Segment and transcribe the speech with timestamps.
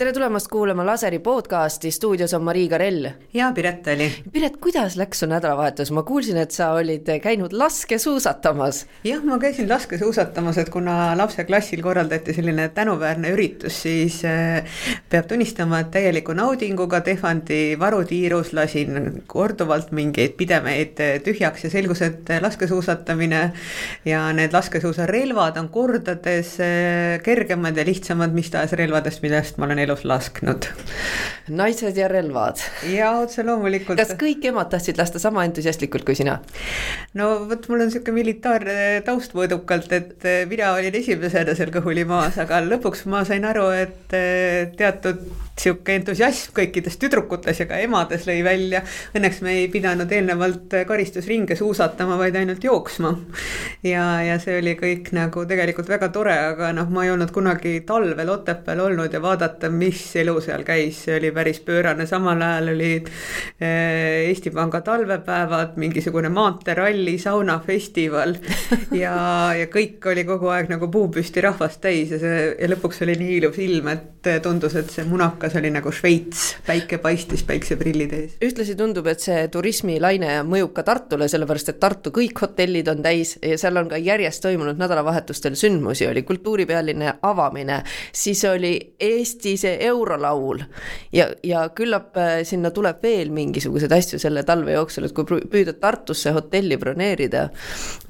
[0.00, 3.08] tere tulemast kuulama Laseri podcasti, stuudios on Marii Karell.
[3.34, 4.06] ja Piret oli.
[4.32, 8.86] Piret, kuidas läks su nädalavahetus, ma kuulsin, et sa olid käinud laskesuusatamas.
[9.04, 14.64] jah, ma käisin laskesuusatamas, et kuna lapse klassil korraldati selline tänuväärne üritus, siis äh,
[15.12, 22.32] peab tunnistama, et täieliku naudinguga Tehvandi varutiirus lasin korduvalt mingeid pidemeid tühjaks ja selgus, et
[22.40, 23.42] laskesuusatamine
[24.08, 29.89] ja need laskesuusarelvad on kordades äh, kergemad ja lihtsamad mis tahes relvadest, millest ma olen
[29.90, 30.66] elus lasknud.
[31.50, 32.62] naised ja relvad.
[32.86, 33.98] ja otse loomulikult.
[33.98, 36.38] kas kõik emad tahtsid lasta sama entusiastlikult kui sina?
[37.18, 42.38] no vot, mul on sihuke militaarne taust mõõdukalt, et mina olin esimesena seal kõhuli maas,
[42.38, 44.18] aga lõpuks ma sain aru, et
[44.78, 45.24] teatud
[45.60, 48.82] sihuke entusiasm kõikides tüdrukutes ja ka emades lõi välja.
[49.16, 53.12] Õnneks me ei pidanud eelnevalt karistusringe suusatama, vaid ainult jooksma.
[53.84, 57.80] ja, ja see oli kõik nagu tegelikult väga tore, aga noh, ma ei olnud kunagi
[57.86, 62.72] talvel Otepääl olnud ja vaadata, mis elu seal käis, see oli päris pöörane, samal ajal
[62.74, 63.10] olid
[63.60, 68.36] eh, Eesti Panga talvepäevad, mingisugune maanteeralli, saunafestival
[69.02, 69.14] ja,
[69.56, 73.36] ja kõik oli kogu aeg nagu puupüsti rahvast täis ja see ja lõpuks oli nii
[73.40, 78.34] ilus ilm, et tundus, et see munakas oli nagu Šveits, päike paistis päikseprillid ees.
[78.44, 83.36] ühtlasi tundub, et see turismilaine mõjub ka Tartule, sellepärast et Tartu kõik hotellid on täis
[83.42, 87.80] ja seal on ka järjest toimunud nädalavahetustel sündmusi, oli kultuuripealinna avamine,
[88.12, 90.60] siis oli Eesti see eurolaul
[91.16, 95.74] ja, ja küllap äh, sinna tuleb veel mingisuguseid asju selle talve jooksul, et kui püüda
[95.80, 97.46] Tartusse hotelli broneerida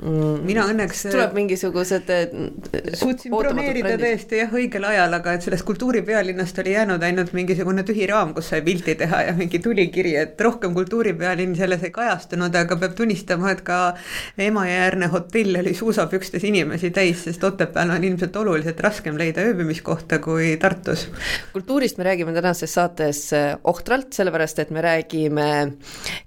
[0.03, 0.43] mm,.
[0.47, 1.07] mina õnneks.
[1.11, 2.11] tuleb mingisugused.
[2.11, 5.67] Äh, suutsin broneerida tõesti jah, õigel ajal, aga et sellest
[6.01, 10.41] kultuuripealinnast oli jäänud ainult mingisugune tühi raam, kus sai pilti teha ja mingi tulikiri, et
[10.41, 13.95] rohkem kultuuripealinn selles ei kajastunud, aga peab tunnistama, et ka
[14.41, 20.57] Emajärne hotell oli suusapükstes inimesi täis, sest Otepääl on ilmselt oluliselt raskem leida ööbimiskohta kui
[20.57, 21.09] Tartus.
[21.53, 25.51] kultuurist me räägime tänases saates eh, ohtralt, sellepärast et me räägime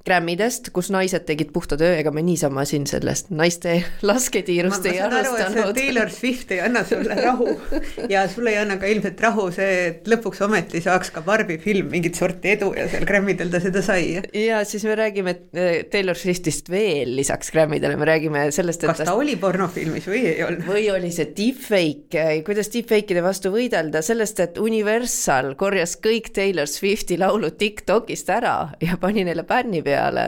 [0.06, 3.80] Grammidest, kus naised tegid puhta töö, ega me niisama siin sellest naiste
[4.10, 5.74] lasketiirust ei arvestanud.
[5.74, 7.60] Taylor Swift ei anna sulle rahu
[8.14, 11.58] ja sulle ei anna ka ilmselt rahu see, et lõpuks ometi sa saaks ka Barbi
[11.62, 14.20] film mingit sorti edu ja seal Grammidel ta seda sai.
[14.38, 19.02] ja siis me räägime eh, Taylor Swiftist veel lisaks Grammidele, me räägime sellest, et kas
[19.02, 20.68] ta, ta oli pornofilmis või ei olnud?
[20.68, 26.70] või oli see deepfake, eh, kuidas deepfake'ide vastu võidelda, sellest, et Universal korjas kõik Taylor
[26.70, 30.28] Swifti laulud Tiktokist ära ja pani neile bänni peale.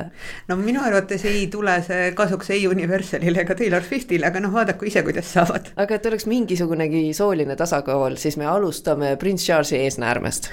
[0.50, 4.90] no minu arvates ei tule see kasuks ei Universalile ega Taylor Swiftile, aga noh, vaadaku
[4.90, 5.72] ise, kuidas saavad.
[5.76, 10.52] aga et oleks mingisugunegi sooline tasakaal, siis me alustame Prince Charlesi eesnäärmest.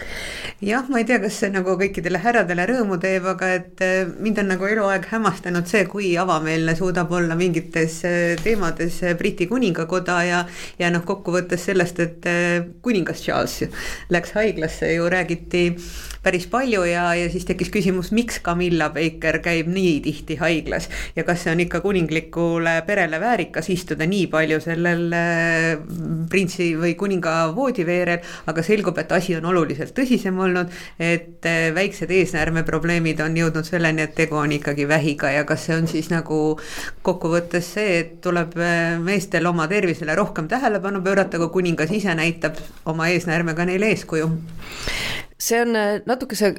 [0.64, 4.38] Jah, ma ei tea, kas see nagu kõikidele härradele rõõmu teeb, aga et eh, mind
[4.40, 10.20] on nagu eluaeg hämmastanud see, kui avameelne suudab olla mingites eh, teemades eh, Briti kuningakoda
[10.24, 10.38] ja,
[10.78, 12.30] ja noh, kokkuvõttes sellest, et
[12.80, 13.74] kuningas Charles
[14.14, 15.66] läks haiglasse ju räägiti
[16.22, 21.26] päris palju ja, ja siis tekkis küsimus, miks Camilla Baker käib nii tihti haiglas ja
[21.26, 25.16] kas see on ikka kuninglikule perele väärikas istuda nii palju sellel
[26.30, 32.10] printsi või kuninga voodiveerel, aga selgub, et asi on oluliselt tõsisem olnud, et äh, väiksed
[32.10, 36.42] eesnäärmeprobleemid on jõudnud selleni, et tegu on ikkagi vähiga ja kas see on siis nagu
[37.06, 42.60] kokkuvõttes see, et tuleb äh, meestel oma tervisele rohkem tähelepanu pöörata, kui kuningas ise näitab
[42.86, 44.30] oma eesnäärmega neile eeskuju?
[45.42, 46.54] see on äh, natuke see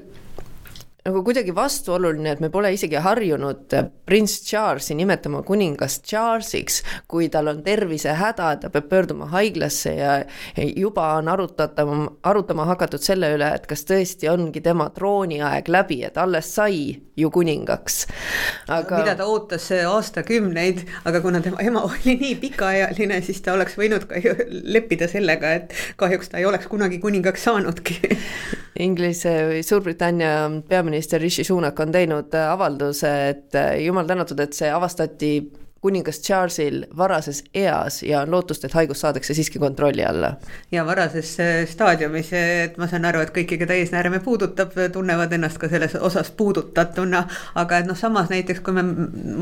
[1.04, 3.74] nagu kuidagi vastuoluline, et me pole isegi harjunud
[4.08, 6.80] prints Charlesi nimetama kuningast Charlesiks,
[7.12, 10.14] kui tal on tervisehäda, ta peab pöörduma haiglasse ja
[10.56, 16.18] juba on arutatama, arutama hakatud selle üle, et kas tõesti ongi tema trooniaeg läbi, et
[16.18, 16.80] alles sai
[17.20, 18.06] ju kuningaks.
[18.72, 19.04] aga.
[19.04, 24.08] mida ta ootas aastakümneid, aga kuna tema ema oli nii pikaajaline, siis ta oleks võinud
[24.08, 28.00] ka ju leppida sellega, et kahjuks ta ei oleks kunagi kuningaks saanudki
[28.82, 34.40] Inglise või Suurbritannia peaminister peaminister Rishi Sunak on teinud äh, avalduse, et äh, jumal tänatud,
[34.40, 35.32] et see avastati
[35.84, 40.34] kuningas Charlesil varases eas ja on lootust, et haigus saadakse siiski kontrolli alla.
[40.72, 45.60] ja varases äh, staadiumis, et ma saan aru, et kõiki, keda eesnäärme puudutab, tunnevad ennast
[45.60, 47.26] ka selles osas puudutatuna,
[47.60, 48.86] aga et noh, samas näiteks kui me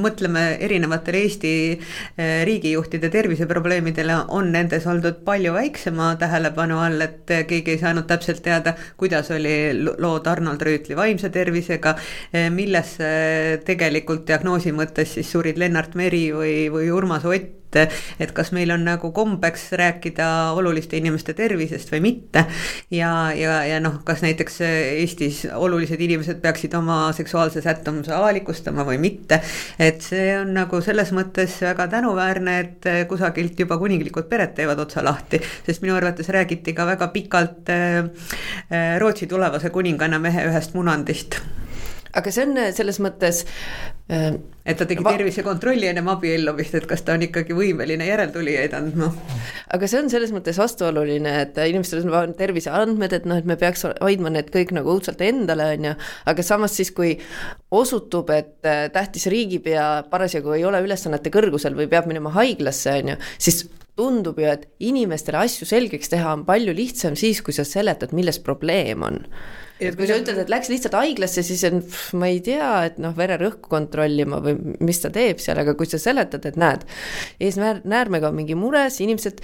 [0.06, 7.76] mõtleme erinevatele Eesti äh, riigijuhtide terviseprobleemidele, on nendes oldud palju väiksema tähelepanu all, et keegi
[7.76, 11.94] ei saanud täpselt teada, kuidas oli lood Arnold Rüütli vaimse tervisega,
[12.34, 12.98] äh, milles
[13.66, 17.62] tegelikult diagnoosi mõttes siis surid Lennart Meri või, või Urmas Ott
[18.20, 22.46] et kas meil on nagu kombeks rääkida oluliste inimeste tervisest või mitte.
[22.92, 29.00] ja, ja, ja noh, kas näiteks Eestis olulised inimesed peaksid oma seksuaalse sättumuse avalikustama või
[29.02, 29.42] mitte.
[29.80, 35.04] et see on nagu selles mõttes väga tänuväärne, et kusagilt juba kuninglikud pered teevad otsa
[35.04, 38.04] lahti, sest minu arvates räägiti ka väga pikalt äh,
[38.72, 41.40] äh, Rootsi tulevase kuninganna mehe ühest munandist
[42.18, 43.44] aga see on äh, selles mõttes
[44.12, 44.36] äh,.
[44.66, 49.10] et ta tegi tervisekontrolli ennem abiellumist, et kas ta on ikkagi võimeline järeltulijaid andma.
[49.76, 53.88] aga see on selles mõttes vastuoluline, et inimestel on terviseandmed, et noh, et me peaks
[53.90, 55.98] hoidma need kõik nagu õudselt endale, on ju.
[56.34, 57.16] aga samas siis, kui
[57.72, 63.16] osutub, et äh, tähtis riigipea parasjagu ei ole ülesannete kõrgusel või peab minema haiglasse, on
[63.16, 63.64] ju, siis
[63.98, 68.40] tundub ju, et inimestele asju selgeks teha on palju lihtsam siis, kui sa seletad, milles
[68.44, 69.20] probleem on
[69.82, 71.82] et kui sa ütled, et läks lihtsalt haiglasse, siis on,
[72.22, 76.00] ma ei tea, et noh, vererõhku kontrollima või mis ta teeb seal, aga kui sa
[76.02, 76.86] seletad, et näed,
[77.42, 79.42] eesnäärmega on mingi mures, inimesed,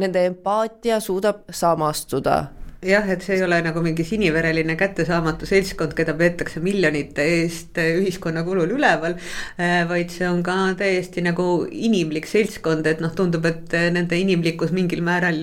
[0.00, 2.40] nende empaatia suudab samastuda
[2.82, 8.44] jah, et see ei ole nagu mingi sinivereline kättesaamatu seltskond, keda peetakse miljonite eest ühiskonna
[8.46, 9.16] kulul üleval.
[9.58, 14.72] Äh, vaid see on ka täiesti nagu inimlik seltskond, et noh, tundub, et nende inimlikkus
[14.76, 15.42] mingil määral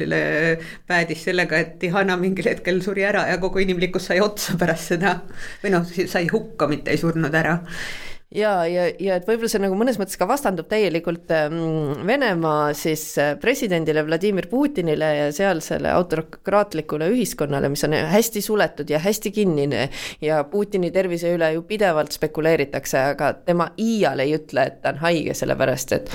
[0.88, 5.20] päädis sellega, et Tihana mingil hetkel suri ära ja kogu inimlikkus sai otsa pärast seda.
[5.64, 7.60] või noh, sai hukka, mitte ei surnud ära
[8.34, 13.04] ja, ja, ja et võib-olla see nagu mõnes mõttes ka vastandub täielikult ähm, Venemaa siis
[13.22, 19.90] äh, presidendile Vladimir Putinile ja sealsele autokraatlikule ühiskonnale, mis on hästi suletud ja hästi kinnine.
[20.22, 25.02] ja Putini tervise üle ju pidevalt spekuleeritakse, aga tema iial ei ütle, et ta on
[25.04, 26.12] haige, sellepärast et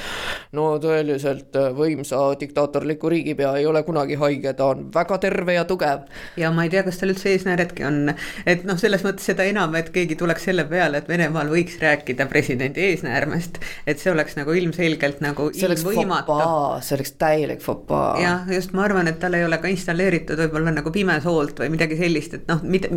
[0.57, 5.65] no tõeliselt äh, võimsa diktaatorliku riigipea ei ole kunagi haige, ta on väga terve ja
[5.65, 6.09] tugev.
[6.37, 8.15] ja ma ei tea, kas tal üldse eesnäärtki on,
[8.47, 12.00] et noh, selles mõttes seda enam, et keegi tuleks selle peale, et Venemaal võiks rääkida
[12.01, 17.61] rääkida presidendi eesnäärmest, et see oleks nagu ilmselgelt nagu see oleks fopaa, see oleks täielik
[17.61, 18.19] fopaa.
[18.21, 21.99] jah, just ma arvan, et tal ei ole ka installeeritud võib-olla nagu pimesoolt või midagi
[22.01, 22.89] sellist, et noh, mida,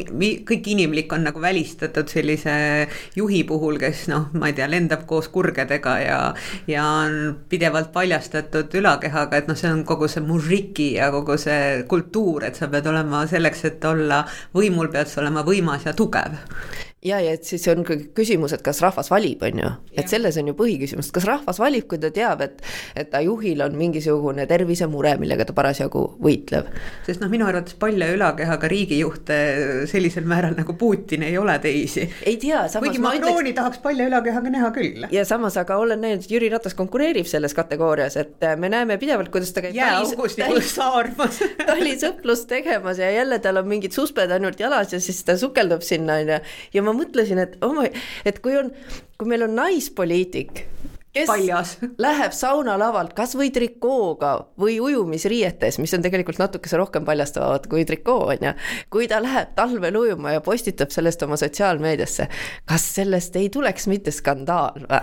[0.48, 2.56] kõik inimlik on nagu välistatud sellise
[3.16, 6.20] juhi puhul, kes noh, ma ei tea, lendab koos kurgedega ja
[6.68, 11.84] ja on pidevalt paljastatud ülakehaga, et noh, see on kogu see mužiki ja kogu see
[11.90, 14.24] kultuur, et sa pead olema selleks, et olla
[14.56, 16.40] võimul, pead sa olema võimas ja tugev
[17.06, 20.38] ja, ja et siis on ka küsimus, et kas rahvas valib, on ju, et selles
[20.40, 22.62] on ju põhiküsimus, kas rahvas valib, kui ta teab, et
[23.00, 26.70] et ta juhil on mingisugune tervisemure, millega ta parasjagu võitleb.
[27.06, 29.40] sest noh, minu arvates palja ülakehaga riigijuhte
[29.92, 32.08] sellisel määral nagu Putin ei ole teisi.
[32.26, 33.58] ei tea, samas kuigi Macroni ütleks...
[33.60, 35.08] tahaks palja ülakehaga näha küll.
[35.12, 39.32] ja samas, aga olen näinud, et Jüri Ratas konkureerib selles kategoorias, et me näeme pidevalt,
[39.34, 44.94] kuidas ta käib jääaugustikul saarmas talisõplust tegemas ja jälle tal on mingid susped ainult jalas
[44.94, 46.40] ja siis ta sukeldub sinna, on ju,
[46.74, 47.90] ja ma ma mõtlesin, et oh my,
[48.26, 48.72] et kui on,
[49.18, 50.66] kui meil on naispoliitik,
[51.14, 51.78] kes Paljas.
[52.02, 58.28] läheb saunalavalt kas või trikooga või ujumisriietes, mis on tegelikult natukese rohkem paljastavad kui trikoo,
[58.34, 58.54] on ju.
[58.94, 62.28] kui ta läheb talvel ujuma ja postitab sellest oma sotsiaalmeediasse,
[62.70, 65.02] kas sellest ei tuleks mitte skandaal või?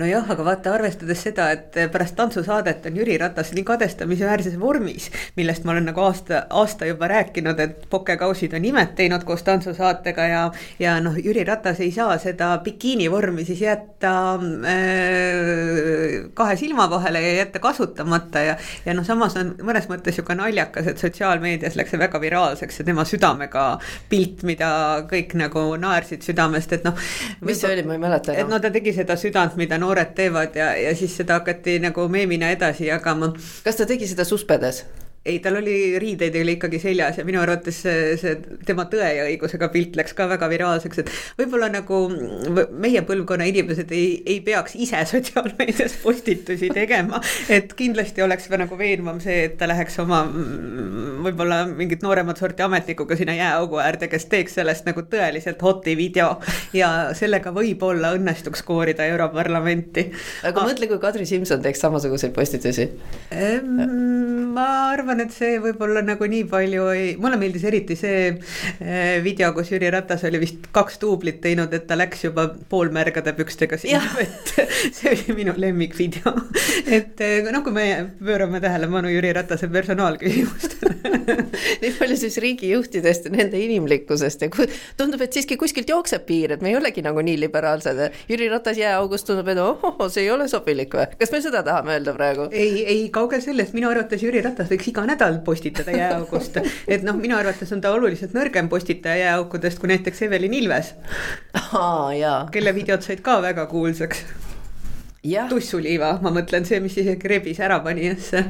[0.00, 5.66] Nojah, aga vaata, arvestades seda, et pärast tantsusaadet on Jüri Ratas nii kadestamisväärses vormis, millest
[5.68, 10.46] ma olen nagu aasta, aasta juba rääkinud, et pokekausid on imet teinud koos tantsusaatega ja,
[10.80, 14.14] ja noh, Jüri Ratas ei saa seda bikiini vormi siis jätta
[14.72, 18.56] äh, kahe silma vahele ja jätta kasutamata ja,
[18.86, 22.80] ja noh, samas on mõnes mõttes ju ka naljakas, et sotsiaalmeedias läks see väga viraalseks,
[22.80, 23.66] see tema südamega
[24.08, 24.72] pilt, mida
[25.12, 26.96] kõik nagu naersid südamest, et noh.
[27.44, 28.48] mis see oli, ma ei mäleta enam.
[28.48, 32.08] et no ta tegi seda südant, mida noored teevad ja, ja siis seda hakati nagu
[32.08, 33.32] meemina edasi jagama.
[33.64, 34.84] kas ta tegi seda suspedes?
[35.24, 38.34] Ei, tal oli riideid oli ikkagi seljas ja minu arvates see, see
[38.66, 42.00] tema Tõe ja õigusega pilt läks ka väga viraalseks, et võib-olla nagu
[42.82, 47.20] meie põlvkonna inimesed ei, ei peaks ise sotsiaalmeedias postitusi tegema.
[47.48, 50.24] et kindlasti oleks nagu veenvam see, et ta läheks oma
[51.22, 56.34] võib-olla mingit nooremat sorti ametnikuga sinna jääaugu äärde, kes teeks sellest nagu tõeliselt hot'i video
[56.76, 60.08] ja sellega võib-olla õnnestuks koorida Europarlamenti.
[60.50, 62.88] aga mõtle, kui Kadri Simson teeks samasuguseid postitusi
[63.30, 64.52] ehm,.
[64.52, 69.20] ma arvan, arvan, et see võib-olla nagu nii palju ei, mulle meeldis eriti see eh,
[69.24, 73.78] video, kus Jüri Ratas oli vist kaks duublit teinud, et ta läks juba poolmärgade pükstega
[73.80, 74.66] sinna vette.
[74.96, 76.34] see oli minu lemmikvideo.
[76.98, 77.20] et
[77.52, 77.86] noh, kui me
[78.22, 80.92] pöörame tähelepanu Jüri Ratase personaalküsimustele
[81.82, 84.50] nii palju siis riigijuhtidest ja nende inimlikkusest ja
[84.96, 88.02] tundub, et siiski kuskilt jookseb piir, et me ei olegi nagu nii liberaalsed.
[88.30, 91.08] Jüri Ratas jääaugust tundub, et ohoh, see ei ole sobilik või?
[91.18, 92.48] kas me seda tahame öelda praegu?
[92.50, 96.58] ei, ei kaugel sellest, minu arvates Jüri Ratas võiks iga iga nädal postitada jääaugust.
[96.88, 100.94] et noh, minu arvates on ta oluliselt nõrgem postitaja jääaukudest kui näiteks Evelin Ilves.
[102.52, 104.24] kelle videod said ka väga kuulsaks
[105.48, 108.44] tussuliiva, ma mõtlen see, mis isegi rebis ära panijasse.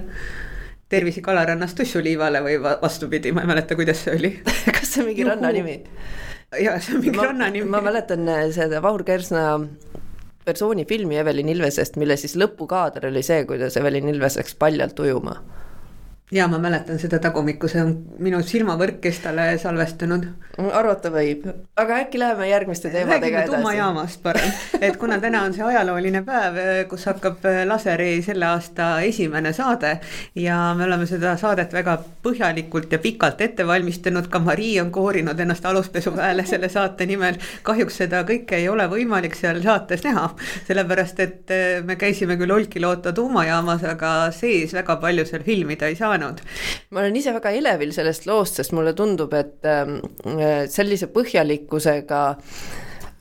[0.88, 4.42] tervisi Kalarannas tussuliivale või va- vastupidi, ma ei mäleta, kuidas see oli.
[4.76, 5.30] kas see on mingi Juhu.
[5.30, 5.80] ranna nimi?
[6.60, 7.68] ja see on mingi ma, ranna nimi.
[7.68, 9.60] ma mäletan äh, seda Vahur Kersna
[10.44, 15.36] persooni filmi Evelin Ilvesest, mille siis lõpukaader oli see, kuidas Evelin Ilves läks paljalt ujuma.
[16.32, 17.92] Ja ma mäletan seda tagumikku, see on
[18.24, 20.24] minu silmavõrk, kes talle salvestunud.
[20.72, 21.44] arvata võib,
[21.76, 23.52] aga äkki läheme järgmiste teemadega edasi.
[23.52, 26.56] tuumajaamast parem, et kuna täna on see ajalooline päev,
[26.88, 29.98] kus hakkab Laseri selle aasta esimene saade
[30.34, 35.40] ja me oleme seda saadet väga põhjalikult ja pikalt ette valmistanud, ka Marii on koorinud
[35.40, 37.36] ennast aluspesuväele selle saate nimel.
[37.62, 40.30] kahjuks seda kõike ei ole võimalik seal saates näha,
[40.66, 46.40] sellepärast et me käisime küll Olkiluoto tuumajaamas, aga sees väga palju seal filmida ei saanud.
[46.90, 49.98] ma olen ise väga elevil sellest loost, sest mulle tundub, et ähm,
[50.70, 52.22] sellise põhjalikkusega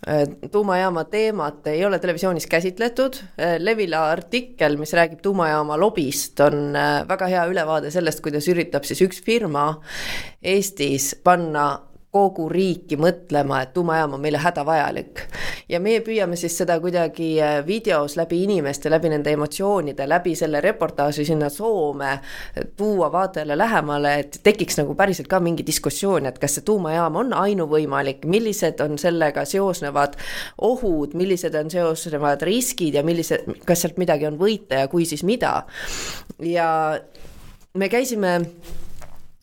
[0.07, 3.21] äh, tuumajaama teemat ei ole televisioonis käsitletud.
[3.59, 9.01] Levila artikkel, mis räägib tuumajaama lobist, on äh, väga hea ülevaade sellest, kuidas üritab siis
[9.07, 9.73] üks firma
[10.41, 15.21] Eestis panna kogu riiki mõtlema, et tuumajaam on meile hädavajalik.
[15.69, 20.61] ja meie püüame siis seda kuidagi äh, videos läbi inimeste, läbi nende emotsioonide, läbi selle
[20.61, 22.17] reportaaži sinna Soome
[22.77, 27.33] tuua vaatajale lähemale, et tekiks nagu päriselt ka mingi diskussioon, et kas see tuumajaam on
[27.37, 30.19] ainuvõimalik, millised on sellega seosnevad
[30.67, 35.23] ohud, millised on seosnevad riskid ja millised, kas sealt midagi on võita ja kui, siis
[35.23, 35.61] mida.
[36.43, 36.67] ja
[37.73, 38.39] me käisime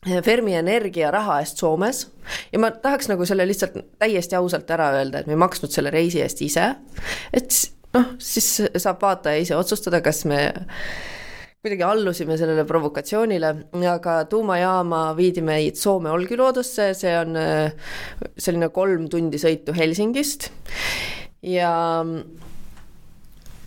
[0.05, 2.05] Fermi Energia raha eest Soomes.
[2.53, 5.91] Ja ma tahaks nagu selle lihtsalt täiesti ausalt ära öelda, et me ei maksnud selle
[5.91, 6.69] reisi eest ise.
[7.33, 7.55] et
[7.95, 10.41] noh, siis saab vaataja ise otsustada, kas me
[11.59, 13.49] kuidagi allusime sellele provokatsioonile,
[13.91, 17.73] aga tuumajaama viidi meid Soome Olkiluodosse, see on äh,
[18.39, 20.47] selline kolm tundi sõitu Helsingist.
[21.43, 21.73] Ja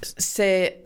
[0.03, 0.82] see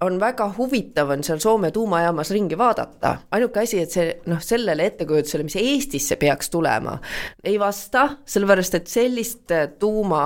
[0.00, 4.86] on väga huvitav on seal Soome tuumajaamas ringi vaadata, ainuke asi, et see noh, sellele
[4.90, 6.96] ettekujutusele, mis Eestisse peaks tulema,
[7.44, 10.22] ei vasta, sellepärast et sellist tuuma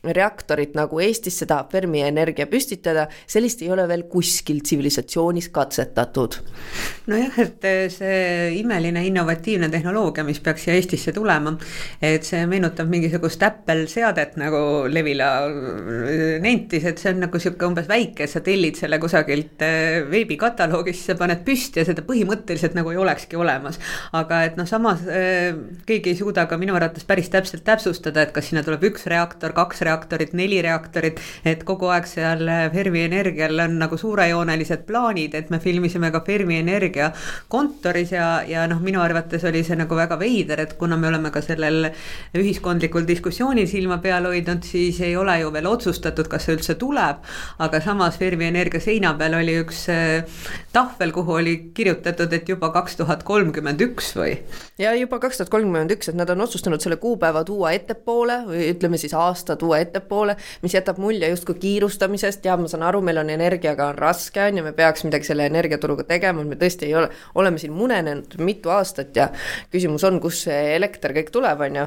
[0.00, 6.38] reaktorit, nagu Eestis seda Fermi Energia püstitada, sellist ei ole veel kuskil tsivilisatsioonis katsetatud.
[7.10, 11.52] nojah, et see imeline innovatiivne tehnoloogia, mis peaks siia Eestisse tulema,
[12.02, 15.30] et see meenutab mingisugust Apple seadet, nagu Levila
[16.40, 19.60] nentis, et see on nagu sihuke umbes väike, sa tellid selle kusagilt
[20.10, 23.80] veebikataloogist, sa paned püsti ja seda põhimõtteliselt nagu ei olekski olemas.
[24.16, 25.04] aga et noh, samas
[25.86, 29.52] keegi ei suuda ka minu arvates päris täpselt täpsustada, et kas sinna tuleb üks reaktor,
[29.56, 29.89] kaks reaktorit,
[30.36, 36.10] neli reaktorit, et kogu aeg seal Fermi Energial on nagu suurejoonelised plaanid, et me filmisime
[36.12, 37.10] ka Fermi Energia
[37.48, 41.32] kontoris ja, ja noh, minu arvates oli see nagu väga veider, et kuna me oleme
[41.34, 41.90] ka sellel
[42.36, 47.24] ühiskondlikul diskussioonil silma peal hoidnud, siis ei ole ju veel otsustatud, kas see üldse tuleb.
[47.58, 49.86] aga samas Fermi Energia seina peal oli üks
[50.72, 54.36] tahvel, kuhu oli kirjutatud, et juba kaks tuhat kolmkümmend üks või?
[54.78, 58.70] ja juba kaks tuhat kolmkümmend üks, et nad on otsustanud selle kuupäeva tuua ettepoole või
[58.74, 62.44] ütleme siis aasta tuua ettepoole, mis jätab mulje justkui kiirustamisest.
[62.44, 65.46] Ja ma saan aru, meil on energiaga on raske, on ju, me peaks midagi selle
[65.50, 67.10] energiaturuga tegema, me tõesti ei ole,
[67.40, 69.28] oleme siin munenenud mitu aastat ja
[69.72, 71.86] küsimus on, kust see elekter kõik tuleb, on ju.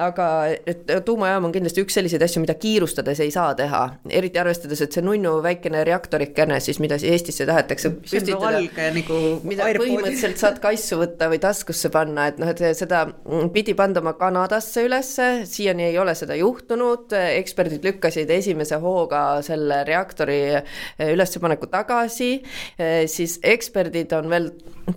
[0.00, 0.26] aga
[0.68, 3.82] et tuumajaam on kindlasti üks selliseid asju, mida kiirustades ei saa teha,
[4.20, 8.60] eriti arvestades, et see nunnu väikene reaktorikene siis, mida siis Eestisse tahetakse püstitada,
[8.94, 13.06] nagu mida põhimõtteliselt saad kassu võtta või taskusse panna, et noh, et seda
[13.54, 20.40] pidi pandama Kanadasse ülesse, siiani ei ole seda juhtunud, eksperdid lükkasid esimese hooga selle reaktori
[21.12, 22.30] ülespaneku tagasi,
[23.06, 24.50] siis eksperdid on veel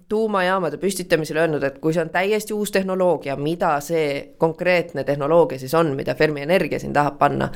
[0.10, 5.74] tuumajaamade püstitamisel öelnud, et kui see on täiesti uus tehnoloogia, mida see konkreetne tehnoloogia siis
[5.78, 7.50] on, mida Fermi Energia siin tahab panna,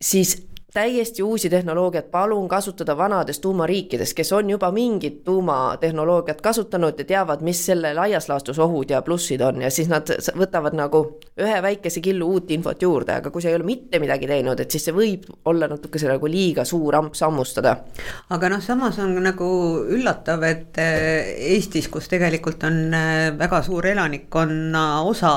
[0.00, 0.36] siis
[0.72, 7.42] täiesti uusi tehnoloogiat palun kasutada vanades tuumariikides, kes on juba mingit tuumatehnoloogiat kasutanud ja teavad,
[7.42, 10.06] mis selle laias laastus ohud ja plussid on ja siis nad
[10.38, 11.02] võtavad nagu
[11.40, 14.70] ühe väikese killu uut infot juurde, aga kui sa ei ole mitte midagi teinud, et
[14.70, 17.76] siis see võib olla natukese nagu liiga suur amps hammustada.
[18.30, 19.50] aga noh, samas on nagu
[19.90, 22.94] üllatav, et Eestis, kus tegelikult on
[23.40, 25.34] väga suur elanikkonna osa,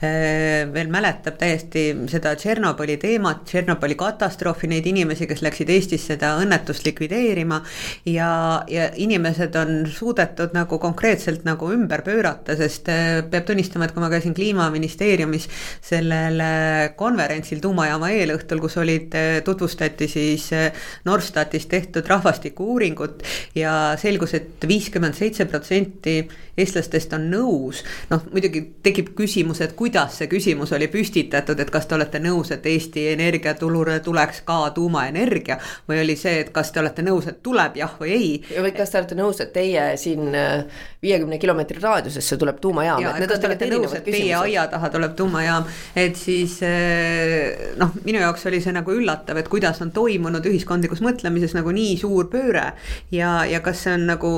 [0.00, 6.86] veel mäletab täiesti seda Tšernobõli teemat, Tšernobõli katastroofi, neid inimesi, kes läksid Eestis seda õnnetust
[6.86, 7.60] likvideerima
[8.08, 8.30] ja,
[8.70, 14.10] ja inimesed on suudetud nagu konkreetselt nagu ümber pöörata, sest peab tunnistama, et kui ma
[14.12, 15.48] käisin kliimaministeeriumis
[15.84, 16.42] sellel
[16.96, 19.14] konverentsil tuumajaama eelõhtul, kus olid,
[19.44, 20.48] tutvustati siis
[21.06, 23.24] Norstatis tehtud rahvastikuuuringut
[23.58, 26.20] ja selgus et, et viiskümmend seitse protsenti
[26.56, 31.88] eestlastest on nõus, noh muidugi tekib küsimus, et kuidas see küsimus oli püstitatud, et kas
[31.88, 35.58] te olete nõus, et Eesti energiaturule tuleks ka tuumaenergia
[35.88, 38.30] või oli see, et kas te olete nõus, et tuleb jah või ei.
[38.60, 43.20] või kas te olete nõus, et teie siin äh, viiekümne kilomeetri raadiusesse tuleb tuumajaam, et
[43.22, 44.10] need on tegelikult erinevad küsimused.
[44.16, 49.38] Teie aia taha tuleb tuumajaam, et siis äh, noh, minu jaoks oli see nagu üllatav,
[49.40, 52.66] et kuidas on toimunud ühiskondlikus mõtlemises nagu nii suur pööre.
[53.14, 54.32] Ja, ja kas see on nagu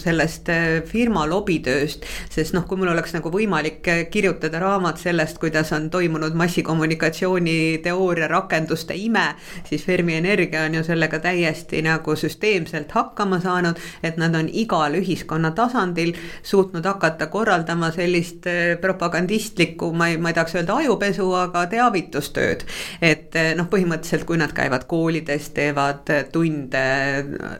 [0.00, 5.72] sellest äh, firma lobitööst, sest noh, kui mul oleks nagu võimalik kirjutada raamat sellest, kuidas
[5.76, 9.30] on toimunud massikommunikatsiooni teooria rakenduste ime,
[9.68, 14.96] siis Fermi Energia on ju sellega täiesti nagu süsteemselt hakkama saanud, et nad on igal
[14.98, 16.09] ühiskonna tasandil
[16.42, 22.64] suutnud hakata korraldama sellist eh, propagandistlikku, ma ei, ma ei tahaks öelda ajupesu, aga teavitustööd.
[23.02, 26.84] et eh, noh, põhimõtteliselt, kui nad käivad koolides, teevad tunde,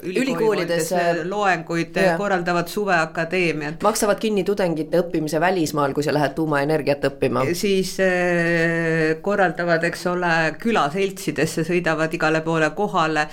[0.07, 0.93] ülikoolides
[1.29, 3.83] loenguid, korraldavad suveakadeemiat.
[3.83, 7.45] maksavad kinni tudengite õppimise välismaal, kui sa lähed tuumaenergiat õppima.
[7.55, 13.27] siis eh, korraldavad, eks ole, külaseltsidesse, sõidavad igale poole kohale,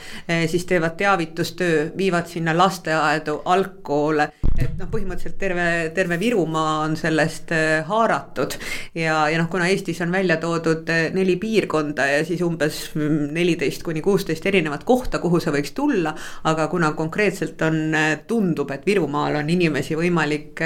[0.47, 7.51] siis teevad teavitustöö, viivad sinna lasteaedu, algkoole, et noh, põhimõtteliselt terve, terve Virumaa on sellest
[7.56, 8.58] äh, haaratud.
[8.98, 13.84] ja, ja noh, kuna Eestis on välja toodud äh, neli piirkonda ja siis umbes neliteist
[13.86, 16.13] kuni kuusteist erinevat kohta, kuhu sa võiks tulla,
[16.50, 20.62] aga kuna konkreetselt on, äh, tundub, et Virumaal on inimesi võimalik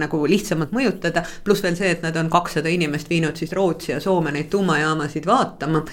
[0.00, 4.00] nagu lihtsamalt mõjutada, pluss veel see, et nad on kakssada inimest viinud siis Rootsi ja
[4.02, 5.84] Soome neid tuumajaamasid vaatama.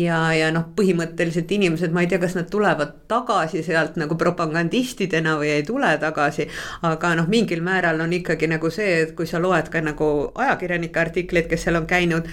[0.00, 5.36] ja, ja noh, põhimõtteliselt inimesed, ma ei tea, kas nad tulevad tagasi sealt nagu propagandistidena
[5.40, 6.48] või ei tule tagasi,
[6.86, 11.00] aga noh, mingil määral on ikkagi nagu see, et kui sa loed ka nagu ajakirjanike
[11.00, 12.28] artikleid, kes seal on käinud,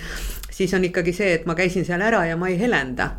[0.51, 3.13] siis on ikkagi see, et ma käisin seal ära ja ma ei helenda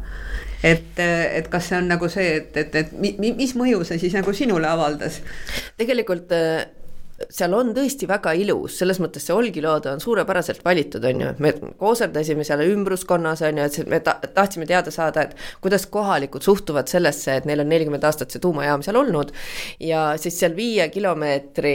[0.64, 4.33] et, et kas see on nagu see, et, et, et mis mõju see siis nagu
[4.37, 5.21] sinule avaldas?
[5.81, 6.33] tegelikult
[7.31, 11.52] seal on tõesti väga ilus, selles mõttes see Olkiluoto on suurepäraselt valitud, on ju, me
[11.81, 16.90] kooserdasime seal ümbruskonnas, on ju, et me ta tahtsime teada saada, et kuidas kohalikud suhtuvad
[16.90, 19.33] sellesse, et neil on nelikümmend aastat see tuumajaam seal olnud.
[19.81, 21.75] ja siis seal viie kilomeetri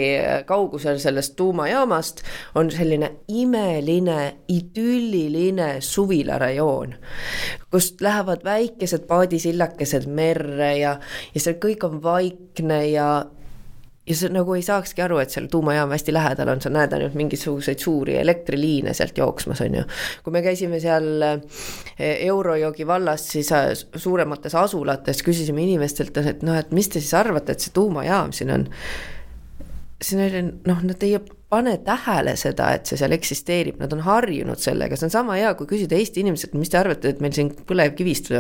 [0.50, 2.24] kaugusel sellest tuumajaamast
[2.60, 6.96] on selline imeline, idülliline suvilarajoon,
[7.72, 10.96] kust lähevad väikesed paadisillakesed merre ja,
[11.34, 13.10] ja see kõik on vaikne ja
[14.10, 17.18] ja sa nagu ei saakski aru, et seal tuumajaam hästi lähedal on, sa näed ainult
[17.20, 19.86] mingisuguseid suuri elektriliine sealt jooksmas, on ju.
[20.26, 26.58] kui me käisime seal eh, Eurojoogi vallas, siis eh, suuremates asulates küsisime inimestelt, et noh,
[26.58, 28.70] et mis te siis arvate, et see tuumajaam siin on.
[30.02, 31.18] siis neil on, noh, nad ei
[31.50, 35.54] pane tähele seda, et see seal eksisteerib, nad on harjunud sellega, see on sama hea,
[35.58, 38.34] kui küsida Eesti inimeselt, mis te arvate, et meil siin põlevkivist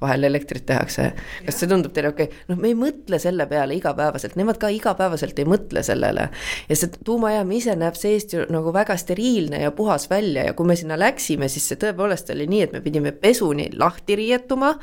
[0.00, 1.10] vahel elektrit tehakse.
[1.46, 4.70] kas see tundub teile okei okay?, noh, me ei mõtle selle peale igapäevaselt, nemad ka
[4.72, 6.28] igapäevaselt ei mõtle sellele.
[6.68, 10.68] ja see tuumajaam ise näeb seest ju nagu väga steriilne ja puhas välja ja kui
[10.68, 14.76] me sinna läksime, siis see tõepoolest oli nii, et me pidime pesuni lahti riietuma.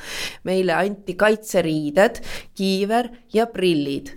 [0.47, 2.21] meile anti kaitseriided,
[2.57, 4.15] kiiver ja prillid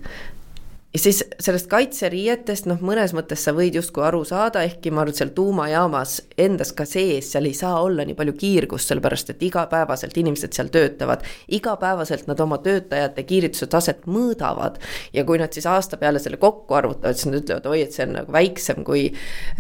[0.93, 5.15] ja siis sellest kaitseriietest, noh, mõnes mõttes sa võid justkui aru saada, ehkki ma arvan,
[5.15, 9.45] et seal tuumajaamas endas ka sees, seal ei saa olla nii palju kiirgust, sellepärast et
[9.47, 11.23] igapäevaselt inimesed seal töötavad.
[11.49, 14.81] igapäevaselt nad oma töötajate kiirituse taset mõõdavad
[15.15, 18.09] ja kui nad siis aasta peale selle kokku arvutavad, siis nad ütlevad, oi, et see
[18.09, 19.07] on nagu väiksem, kui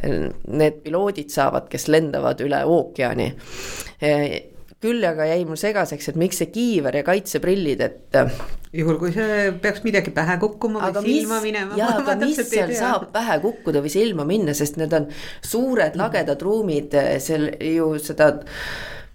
[0.03, 3.35] need piloodid saavad, kes lendavad üle ookeani
[4.81, 8.21] küll aga jäi mul segaseks, et miks see kiiver ja kaitseprillid, et.
[8.77, 11.77] juhul, kui see peaks midagi pähe kukkuma või silma mis, minema.
[11.79, 15.11] jaa, aga mis seal saab pähe kukkuda või silma minna, sest need on
[15.45, 18.33] suured lagedad ruumid, seal ju seda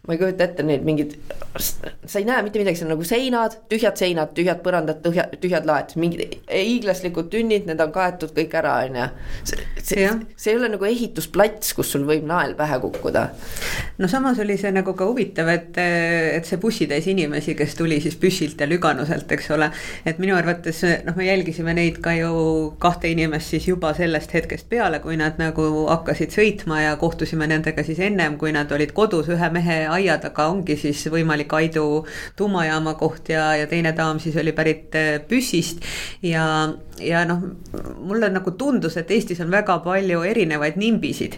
[0.07, 1.15] ma ei kujuta ette neid mingeid,
[1.57, 5.65] sa ei näe mitte midagi, seal on nagu seinad, tühjad seinad, tühjad põrandad, tühjad, tühjad
[5.65, 9.07] laed, mingid hiiglaslikud tünnid, need on kaetud kõik ära, on ju.
[9.49, 13.25] see, see, see ei ole nagu ehitusplats, kus sul võib nael pähe kukkuda.
[13.97, 18.19] no samas oli see nagu ka huvitav, et, et see bussitäis inimesi, kes tuli siis
[18.21, 19.71] püssilt ja Lüganuselt, eks ole.
[20.05, 24.69] et minu arvates noh, me jälgisime neid ka ju kahte inimest siis juba sellest hetkest
[24.69, 29.33] peale, kui nad nagu hakkasid sõitma ja kohtusime nendega siis ennem, kui nad olid kodus
[29.33, 32.05] ühe mehe aia taga ongi siis võimalik Aidu
[32.37, 35.83] tuumajaama koht ja, ja teine daam siis oli pärit äh, Püssist.
[36.23, 36.45] ja,
[36.99, 37.41] ja noh,
[38.05, 41.37] mulle nagu tundus, et Eestis on väga palju erinevaid nimbisid.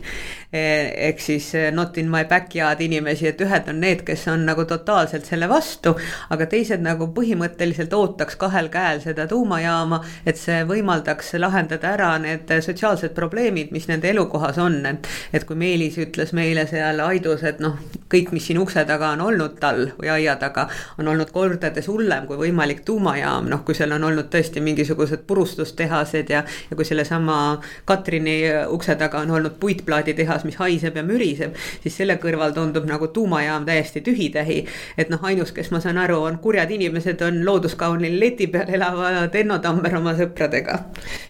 [0.51, 0.61] E,
[1.09, 4.65] ehk siis äh, not in my backyard inimesi, et ühed on need, kes on nagu
[4.69, 5.95] totaalselt selle vastu,
[6.33, 12.51] aga teised nagu põhimõtteliselt ootaks kahel käel seda tuumajaama, et see võimaldaks lahendada ära need
[12.63, 17.59] sotsiaalsed probleemid, mis nende elukohas on, et, et kui Meelis ütles meile seal Aidus, et
[17.63, 17.79] noh,
[18.11, 20.67] kõik, mis siin ukse taga on olnud tal või aia taga,
[20.99, 26.31] on olnud kordades hullem kui võimalik tuumajaam, noh, kui seal on olnud tõesti mingisugused purustustehased
[26.33, 27.37] ja, ja kui sellesama
[27.85, 28.37] Katrini
[28.73, 33.65] ukse taga on olnud puitplaaditehas, mis haiseb ja müriseb, siis selle kõrval tundub nagu tuumajaam
[33.67, 34.59] täiesti tühi-tähi.
[34.97, 39.35] et noh, ainus, kes ma saan aru, on kurjad inimesed, on looduskaunil leti peal elavad
[39.35, 40.79] Enno Tammer oma sõpradega.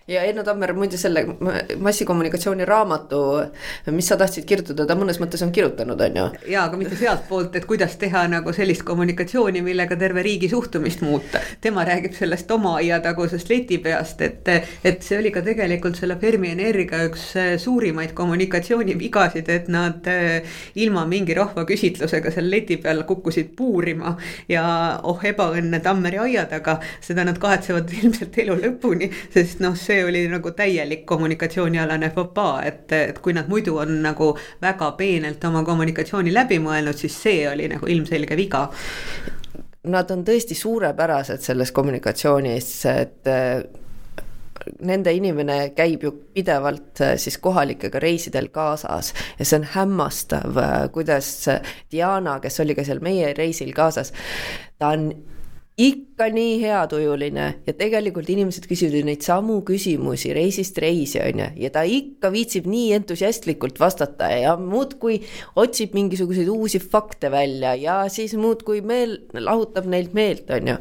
[0.08, 1.26] ja Enno Tammer muide selle
[1.80, 3.22] massikommunikatsiooni raamatu,
[3.92, 6.28] mis sa tahtsid kirjutada, ta mõnes mõttes on kirjutanud, on ju.
[6.54, 11.40] ja, aga mitte sealtpoolt, et kuidas teha nagu sellist kommunikatsiooni, millega terve riigi suhtumist muuta.
[11.62, 14.50] tema räägib sellest oma aiatagusest letipeast, et,
[14.84, 17.30] et see oli ka tegelikult selle Fermi Energia üks
[17.64, 20.08] suurimaid kommunikatsioonivigasid, et nad
[20.76, 24.16] ilma mingi rahvaküsitlusega seal leti peal kukkusid puurima
[24.52, 24.66] ja
[25.04, 30.26] oh ebaõnne Tammeri aia taga, seda nad kahetsevad ilmselt elu lõpuni, sest noh, see oli
[30.32, 36.36] nagu täielik kommunikatsioonialane fopaa, et, et kui nad muidu on nagu väga peenelt oma kommunikatsiooni
[36.36, 38.68] läbi mõelnud, siis see oli nagu ilmselge viga.
[39.88, 43.30] Nad on tõesti suurepärased selles kommunikatsioonis, et
[44.88, 50.76] nende inimene käib ju pidevalt äh, siis kohalikega reisidel kaasas ja see on hämmastav, äh,
[50.94, 51.32] kuidas
[51.92, 54.14] Diana, kes oli ka seal meie reisil kaasas,
[54.80, 55.10] ta on
[55.78, 61.50] ikka nii heatujuline ja tegelikult inimesed küsivad ju neid samu küsimusi reisist reisi, on ju,
[61.62, 65.20] ja ta ikka viitsib nii entusiastlikult vastata ja muudkui
[65.62, 70.80] otsib mingisuguseid uusi fakte välja ja siis muudkui meel, lahutab neilt meelt, on ju.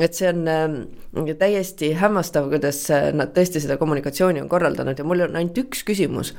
[0.00, 5.04] et see on äh, täiesti hämmastav, kuidas äh, nad tõesti seda kommunikatsiooni on korraldanud ja
[5.04, 6.32] mul on ainult üks küsimus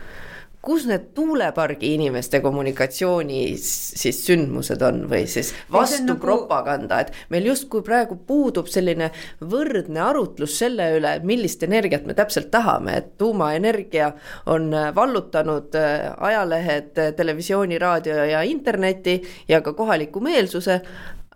[0.62, 3.68] kus need tuulepargi inimeste kommunikatsioonis
[4.02, 10.58] siis sündmused on või siis vastupropaganda, nagu- et meil justkui praegu puudub selline võrdne arutlus
[10.60, 14.12] selle üle, millist energiat me täpselt tahame, et tuumaenergia
[14.52, 20.82] on vallutanud äh, ajalehed, televisiooni, raadio ja interneti ja ka kohaliku meelsuse.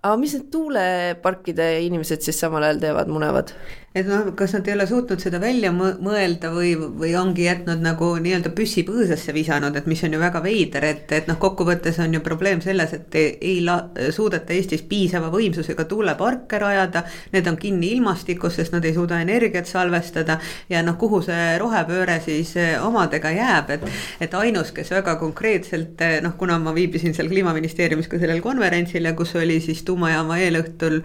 [0.03, 3.55] Aga mis need tuuleparkide inimesed siis samal ajal teevad, munevad?
[3.93, 8.07] et noh, kas nad ei ole suutnud seda välja mõelda või, või ongi jätnud nagu
[8.21, 12.15] nii-öelda püssi põõsasse visanud, et mis on ju väga veider, et, et noh, kokkuvõttes on
[12.17, 13.77] ju probleem selles, et ei, ei la,
[14.13, 17.03] suudeta Eestis piisava võimsusega tuuleparke rajada.
[17.35, 20.39] Need on kinni ilmastikus, sest nad ei suuda energiat salvestada
[20.73, 23.85] ja noh, kuhu see rohepööre siis eh, omadega jääb, et,
[24.25, 29.05] et ainus, kes väga konkreetselt eh, noh, kuna ma viibisin seal kliimaministeeriumis ka sellel konverentsil
[29.05, 31.01] ja kus oli siis tuumajaama eelõhtul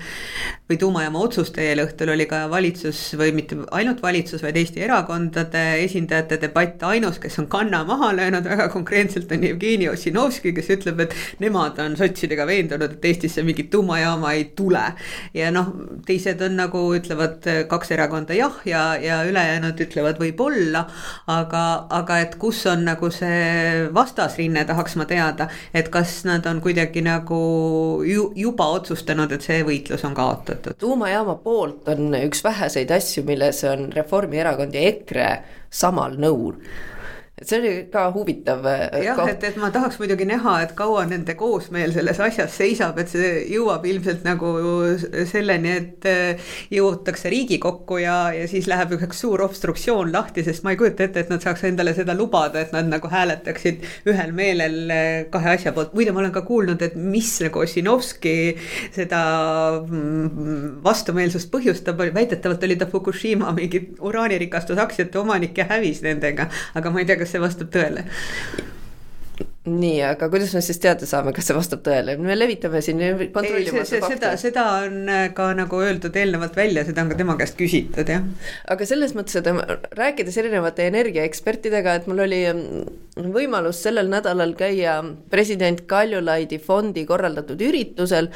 [0.69, 6.37] või tuumajaama otsuste eelõhtul oli ka valitsus või mitte ainult valitsus, vaid Eesti erakondade esindajate
[6.43, 11.17] debatt, ainus, kes on kanna maha löönud väga konkreetselt, on Jevgeni Ossinovski, kes ütleb, et
[11.41, 14.85] nemad on sotsidega veendunud, et Eestisse mingit tuumajaama ei tule.
[15.35, 15.73] ja noh,
[16.07, 20.85] teised on nagu ütlevad kaks erakonda jah ja, ja ülejäänud ütlevad võib-olla,
[21.33, 26.61] aga, aga et kus on nagu see vastasrinne, tahaks ma teada, et kas nad on
[26.65, 27.41] kuidagi nagu
[28.05, 30.79] ju, juba otsustanud, et see võitlus on kaotatud.
[30.79, 35.29] tuumajaama poolt on üks vähe väheseid asju, milles on Reformierakond ja EKRE
[35.71, 36.57] samal nõul
[37.39, 38.67] et see oli ka huvitav.
[38.67, 42.99] Äh, jah, et, et ma tahaks muidugi näha, et kaua nende koosmeel selles asjas seisab,
[42.99, 44.53] et see jõuab ilmselt nagu
[45.31, 50.75] selleni, et äh, jõutakse Riigikokku ja, ja siis läheb üks suur obstruktsioon lahti, sest ma
[50.75, 54.79] ei kujuta ette, et nad saaks endale seda lubada, et nad nagu hääletaksid ühel meelel
[54.95, 55.95] äh, kahe asja poolt.
[55.95, 58.35] muide, ma olen ka kuulnud, et mis nagu Ossinovski
[58.95, 59.23] seda
[59.85, 66.49] mm, vastumeelsust põhjustab, väidetavalt oli ta Fukushima mingi uraanirikastusaktsiate omanik ja hävis nendega,
[66.79, 68.09] aga ma ei tea, kas kas see vastab tõele?
[69.69, 73.03] nii, aga kuidas me siis teada saame, kas see vastab tõele, me levitame siin
[73.35, 74.15] kontrollimata fakte.
[74.15, 78.09] seda, seda on äh, ka nagu öeldud eelnevalt välja, seda on ka tema käest küsitud,
[78.09, 78.25] jah.
[78.73, 82.97] aga selles mõttes, et rääkides erinevate energiaekspertidega, et mul oli mm,
[83.35, 85.01] võimalus sellel nädalal käia
[85.31, 88.31] president Kaljulaidi fondi korraldatud üritusel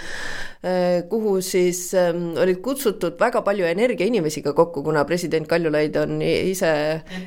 [0.62, 6.20] Äh, kuhu siis ähm, olid kutsutud väga palju energiainimesi ka kokku, kuna president Kaljulaid on
[6.22, 6.70] ise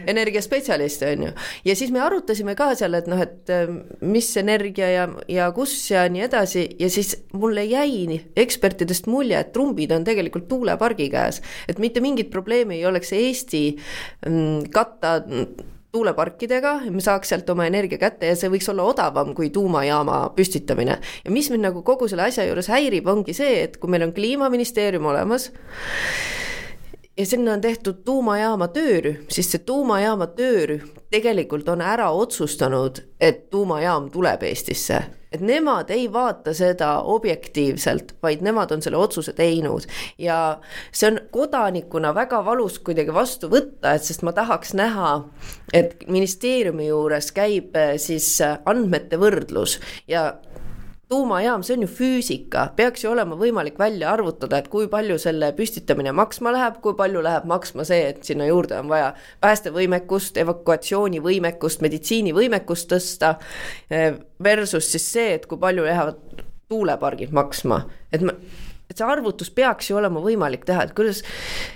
[0.07, 1.31] energiaspetsialist, on ju.
[1.67, 5.75] ja siis me arutasime ka seal, et noh, et ähm, mis energia ja, ja kus
[5.91, 11.43] ja nii edasi ja siis mulle jäi ekspertidest mulje, et trumbid on tegelikult tuulepargi käes,
[11.67, 15.17] et mitte mingit probleemi ei oleks Eesti mm, katta
[15.95, 20.99] tuuleparkidega, me saaks sealt oma energia kätte ja see võiks olla odavam kui tuumajaama püstitamine.
[21.23, 24.13] ja mis mind nagu kogu selle asja juures häirib, ongi see, et kui meil on
[24.15, 25.51] kliimaministeerium olemas
[27.17, 33.49] ja sinna on tehtud tuumajaama töörühm, siis see tuumajaama töörühm tegelikult on ära otsustanud, et
[33.49, 35.03] tuumajaam tuleb Eestisse.
[35.35, 39.87] Et nemad ei vaata seda objektiivselt, vaid nemad on selle otsuse teinud.
[40.21, 40.57] Ja
[40.91, 45.13] see on kodanikuna väga valus kuidagi vastu võtta, et sest ma tahaks näha,
[45.73, 49.79] et ministeeriumi juures käib siis andmete võrdlus.
[50.07, 50.31] Ja
[51.09, 55.51] tuumajaam, see on ju füüsika, peaks ju olema võimalik välja arvutada, et kui palju selle
[55.57, 59.11] püstitamine maksma läheb, kui palju läheb maksma see, et sinna juurde on vaja
[59.45, 63.35] päästevõimekust, evakuatsioonivõimekust, meditsiinivõimekust tõsta.
[63.89, 68.33] Eh, versus siis see, et kui palju lähevad tuulepargid maksma, et ma
[68.85, 71.23] et see arvutus peaks ju olema võimalik teha, et kuidas,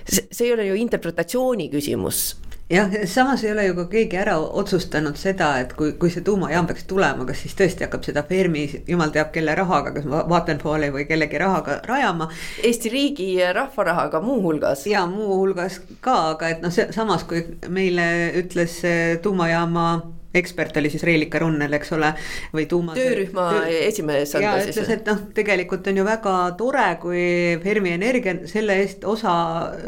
[0.05, 2.35] see ei ole ju interpretatsiooni küsimus
[2.69, 6.67] jah, samas ei ole ju ka keegi ära otsustanud seda, et kui, kui see tuumajaam
[6.69, 11.07] peaks tulema, kas siis tõesti hakkab seda Fermi, jumal teab kelle rahaga, kas Vattenfalli või
[11.09, 12.29] kellegi rahaga rajama.
[12.63, 14.85] Eesti riigi rahva rahaga muuhulgas.
[14.87, 18.05] ja muuhulgas ka, aga et noh, see samas, kui meile
[18.43, 18.79] ütles
[19.23, 19.89] tuumajaama
[20.33, 22.11] ekspert oli siis Reelika Runnel, eks ole,
[22.53, 22.93] või tuuma.
[22.93, 23.77] töörühma töö...
[23.87, 24.75] esimees siis.
[24.75, 27.23] ütles, et noh, tegelikult on ju väga tore, kui
[27.63, 29.33] Fermi Energia selle eest osa,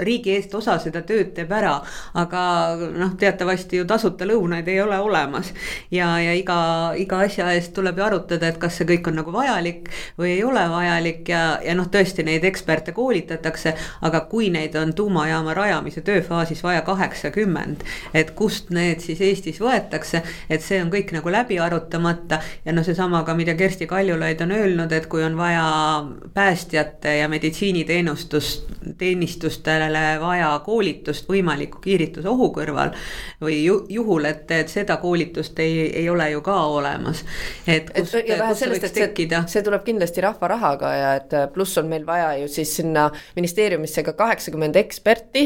[0.02, 1.76] riigi eest osa seda tööd teeb ära.
[2.18, 2.42] aga
[2.98, 5.54] noh, teatavasti ju tasuta lõunaid ei ole olemas.
[5.92, 6.58] ja, ja iga,
[6.98, 10.44] iga asja eest tuleb ju arutada, et kas see kõik on nagu vajalik või ei
[10.44, 13.76] ole vajalik ja, ja noh, tõesti neid eksperte koolitatakse.
[14.02, 17.86] aga kui neid on tuumajaama rajamise tööfaasis vaja kaheksakümmend,
[18.18, 22.86] et kust need siis Eestis võetakse et see on kõik nagu läbi arutamata ja noh,
[22.86, 25.66] seesama ka, mida Kersti Kaljulaid on öelnud, et kui on vaja
[26.34, 32.96] päästjate ja meditsiiniteenustust, teenistustele vaja koolitust võimaliku kiiritusohu kõrval
[33.42, 37.24] või ju, juhul, et, et seda koolitust ei, ei ole ju ka olemas.
[37.68, 39.44] et kust, kust see võiks tekkida.
[39.52, 44.04] see tuleb kindlasti rahva rahaga ja et pluss on meil vaja ju siis sinna ministeeriumisse
[44.04, 45.46] ka kaheksakümmend eksperti,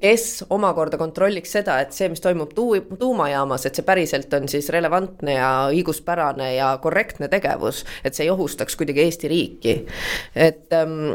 [0.00, 4.48] kes omakorda kontrolliks seda, et see, mis toimub tuu-, tuumajaamas, et see päris päriselt on
[4.48, 9.74] siis relevantne ja õiguspärane ja korrektne tegevus, et see ei ohustaks kuidagi Eesti riiki.
[10.34, 11.12] et, ähm,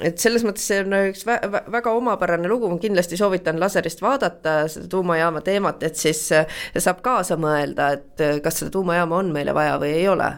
[0.00, 4.86] et selles mõttes see on üks väga omapärane lugu, ma kindlasti soovitan laserist vaadata seda
[4.88, 6.46] tuumajaama teemat, et siis äh,
[6.76, 10.30] saab kaasa mõelda, et äh, kas seda tuumajaama on meile vaja või ei ole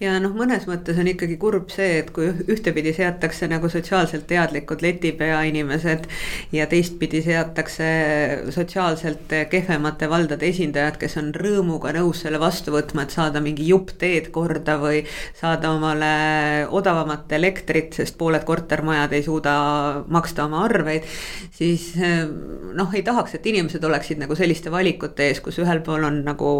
[0.00, 4.82] ja noh, mõnes mõttes on ikkagi kurb see, et kui ühtepidi seatakse nagu sotsiaalselt teadlikud
[4.84, 6.06] letipea inimesed
[6.54, 7.88] ja teistpidi seatakse
[8.54, 13.96] sotsiaalselt kehvemate valdade esindajad, kes on rõõmuga nõus selle vastu võtma, et saada mingi jupp
[13.98, 15.02] teed korda või
[15.40, 16.12] saada omale
[16.70, 19.56] odavamat elektrit, sest pooled kortermajad ei suuda
[20.06, 21.10] maksta oma arveid,
[21.58, 26.22] siis noh, ei tahaks, et inimesed oleksid nagu selliste valikute ees, kus ühel pool on
[26.26, 26.54] nagu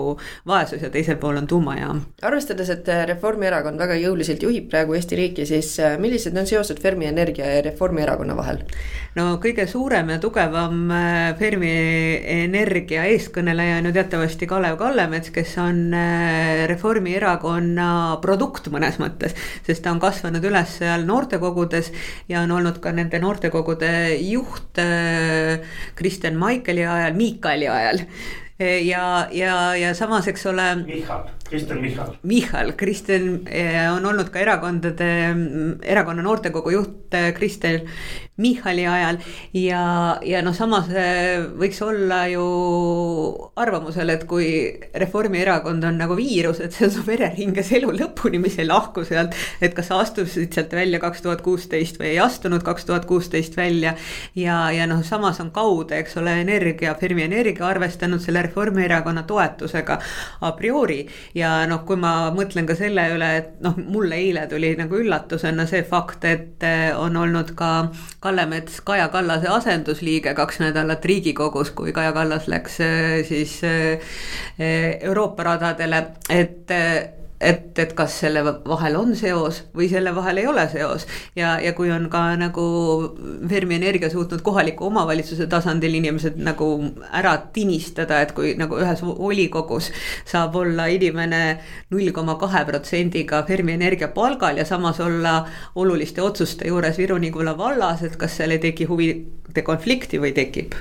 [0.49, 2.03] vaesus ja teisel pool on tuumajaam.
[2.23, 6.81] arvestades, et Reform Reformierakond väga jõuliselt juhib praegu Eesti riiki, siis äh, millised on seosed
[6.83, 8.65] Fermi Energia ja Reformierakonna vahel?
[9.15, 11.71] no kõige suurem ja tugevam äh, Fermi
[12.33, 19.85] Energia eeskõneleja on ju teatavasti Kalev Kallemets, kes on äh, Reformierakonna produkt mõnes mõttes, sest
[19.85, 21.93] ta on kasvanud üles seal noortekogudes
[22.33, 23.93] ja on olnud ka nende noortekogude
[24.25, 24.83] juht
[25.99, 28.07] Kristen Maikeli ajal, Miikali ajal
[28.59, 30.73] ja, ja, ja samas, eks ole.
[30.89, 32.17] Michal Kristen Michal.
[32.23, 35.11] Michal, Kristen eh, on olnud ka erakondade,
[35.83, 37.87] erakonna noortekogu juht eh, Kristen
[38.39, 39.17] Michali ajal
[39.57, 39.83] ja,
[40.23, 42.45] ja noh, samas eh, võiks olla ju
[43.59, 44.47] arvamusel, et kui
[45.03, 49.35] Reformierakond on nagu viirus, et see on su vereringes elu lõpuni, mis ei lahku sealt.
[49.61, 53.57] et kas sa astusid sealt välja kaks tuhat kuusteist või ei astunud kaks tuhat kuusteist
[53.59, 53.97] välja.
[54.39, 59.99] ja, ja noh, samas on kaude, eks ole, Energia, Fermi Energia arvestanud selle Reformierakonna toetusega
[60.47, 61.01] a priori
[61.39, 65.67] ja noh, kui ma mõtlen ka selle üle, et noh, mulle eile tuli nagu üllatusena
[65.71, 67.71] see fakt, et eh, on olnud ka
[68.25, 74.11] Kalle Mets Kaja Kallase asendusliige kaks nädalat Riigikogus, kui Kaja Kallas läks eh, siis eh,
[74.59, 76.77] Euroopa radadele, et
[77.41, 81.07] et, et kas selle vahel on seos või selle vahel ei ole seos.
[81.37, 82.65] ja, ja kui on ka nagu
[83.49, 86.71] Fermi Energia suutnud kohaliku omavalitsuse tasandil inimesed nagu
[87.13, 89.93] ära tinistada, et kui nagu ühes volikogus
[90.29, 91.43] saab olla inimene
[91.91, 95.41] null koma kahe protsendiga Fermi Energia palgal ja samas olla
[95.75, 100.75] oluliste otsuste juures Viru-Nigula vallas, et kas seal ei teki huvide konflikti või tekib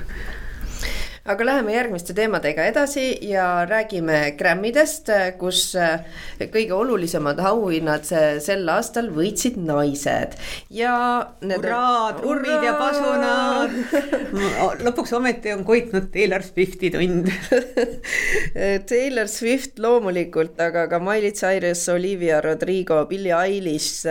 [1.28, 5.10] aga läheme järgmiste teemadega edasi ja räägime Grammidest,
[5.40, 6.00] kus äh,
[6.40, 10.38] kõige olulisemad auhinnad sel aastal võitsid naised
[10.72, 10.94] ja.
[11.42, 13.76] hurraa, trummid ja pasunad
[14.86, 17.28] lõpuks ometi on koitnud Taylor Swifti tund
[18.90, 24.06] Taylor Swift loomulikult, aga ka Miley Cyrus, Olivia Rodrigo, Billie Eilish,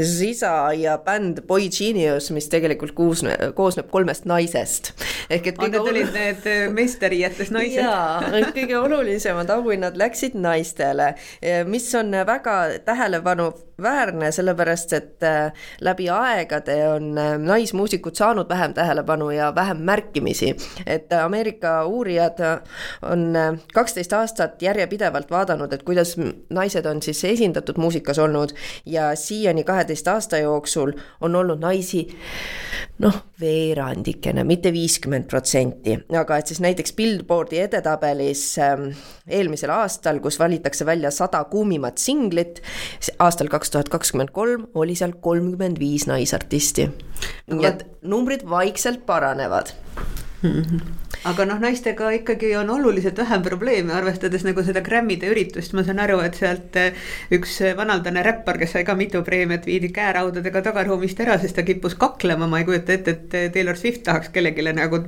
[0.00, 4.94] Ziza ja bänd Boy Genius, mis tegelikult koosneb, koosneb kolmest naisest.
[5.30, 6.14] ehk et kõige olulisem.
[6.16, 7.82] Need meesteriietes naised.
[7.82, 8.22] jaa,
[8.54, 11.12] kõige olulisemad auhinnad läksid naistele,
[11.66, 18.74] mis on väga tähelepanu väärne, sellepärast et äh, läbi aegade on äh, naismuusikud saanud vähem
[18.74, 20.56] tähelepanu ja vähem märkimisi.
[20.86, 22.38] et Ameerika uurijad
[23.02, 23.34] on
[23.74, 26.16] kaksteist aastat järjepidevalt vaadanud, et kuidas
[26.50, 28.54] naised on siis esindatud muusikas olnud
[28.86, 32.06] ja siiani kaheteist aasta jooksul on olnud naisi
[33.02, 38.88] noh, veerandikene, mitte viiskümmend protsenti, aga et siis näiteks Billboardi edetabelis ähm,
[39.28, 42.62] eelmisel aastal, kus valitakse välja sada kuumimat singlit,
[43.18, 46.90] aastal kaks tuhat kakskümmend kolm oli seal kolmkümmend viis naisartisti.
[47.50, 49.72] nii et numbrid vaikselt paranevad
[51.26, 56.00] aga noh, naistega ikkagi on oluliselt vähem probleeme, arvestades nagu seda Grammy'de üritust, ma saan
[56.02, 61.20] aru, et sealt eh, üks vanaldane räppar, kes sai ka mitu preemiat, viidi käeraudadega tagaruumist
[61.24, 65.00] ära, sest ta kippus kaklema, ma ei kujuta ette, et Taylor Swift tahaks kellelegi nagu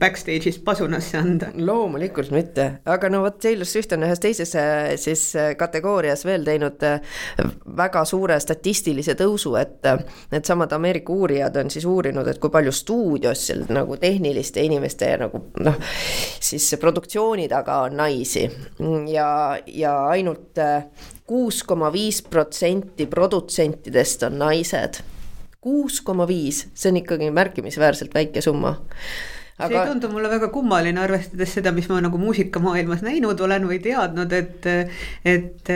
[0.00, 1.50] backstage'is pasunasse anda.
[1.56, 6.46] loomulikult mitte, aga no vot Taylor Swift on ühes teises eh, siis eh, kategoorias veel
[6.46, 6.82] teinud
[7.76, 9.84] väga suure statistilise tõusu, et
[10.32, 14.85] needsamad Ameerika uurijad on siis uurinud, et kui palju stuudios nagu tehniliste inimeste
[15.20, 15.76] nagu noh,
[16.40, 18.46] siis produktsiooni taga on naisi
[19.10, 19.28] ja,
[19.66, 20.86] ja ainult äh,
[21.26, 25.02] kuus koma viis protsenti produtsentidest on naised.
[25.60, 28.76] kuus koma viis, see on ikkagi märkimisväärselt väike summa
[29.56, 29.68] aga....
[29.68, 33.78] see ei tundu mulle väga kummaline, arvestades seda, mis ma nagu muusikamaailmas näinud olen või
[33.84, 34.68] teadnud, et.
[35.24, 35.72] et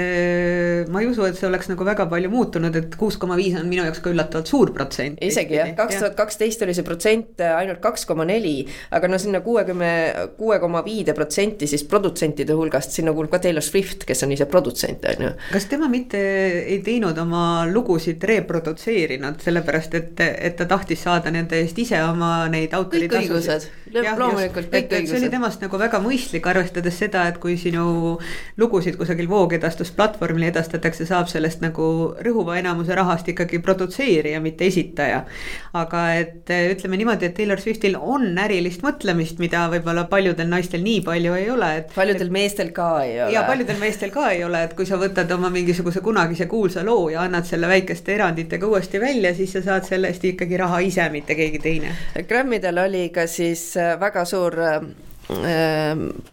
[0.90, 3.68] ma ei usu, et see oleks nagu väga palju muutunud, et kuus koma viis on
[3.70, 5.20] minu jaoks ka üllatavalt suur protsent.
[5.24, 8.58] isegi jah, kaks tuhat kaksteist oli see protsent ainult kaks koma neli,
[8.96, 9.92] aga no sinna kuuekümne,
[10.38, 14.48] kuue koma viide protsenti siis produtsentide hulgast, sinna kuulub ka Taylor Swift, kes on ise
[14.50, 15.32] produtsent, on ju.
[15.54, 16.20] kas tema mitte
[16.60, 22.44] ei teinud oma lugusid reprodutseerinud, sellepärast et, et ta tahtis saada nende eest ise oma
[22.52, 23.69] neid autoritasusid?
[23.92, 25.10] Loomulikult kõik õigused.
[25.10, 28.18] see oli temast nagu väga mõistlik, arvestades seda, et kui sinu
[28.60, 31.86] lugusid kusagil voogedastusplatvormil edastatakse, saab sellest nagu
[32.22, 35.24] rõhuva enamuse rahast ikkagi produtseerija, mitte esitaja.
[35.72, 41.02] aga et ütleme niimoodi, et Taylor Swiftil on ärilist mõtlemist, mida võib-olla paljudel naistel nii
[41.06, 41.94] palju ei ole, et.
[41.94, 43.32] paljudel meestel ka ei ole.
[43.34, 47.08] ja paljudel meestel ka ei ole, et kui sa võtad oma mingisuguse kunagise kuulsa loo
[47.10, 51.08] ja annad selle väikeste eranditega uuesti välja, siis sa saad selle eest ikkagi raha ise,
[51.10, 51.94] mitte keegi teine.
[52.28, 54.80] Grammidel oli ka siis siis äh, väga suur äh,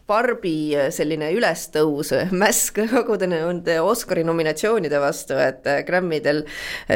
[0.08, 2.14] Barbi äh, selline ülestõus,
[2.44, 6.46] mäsk kogu nende Oscari nominatsioonide vastu, et Grammidel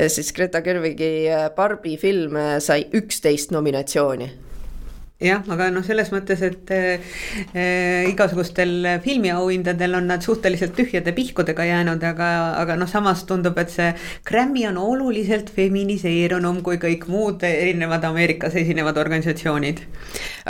[0.10, 4.32] siis Greta Gerwigi Barbi film sai üksteist nominatsiooni
[5.22, 12.04] jah, aga noh, selles mõttes, et äh, igasugustel filmiauhindadel on nad suhteliselt tühjade pihkudega jäänud,
[12.12, 12.30] aga,
[12.62, 13.92] aga noh, samas tundub, et see
[14.28, 19.84] Grammy on oluliselt feminiseerunum kui kõik muud erinevad Ameerikas esinevad organisatsioonid.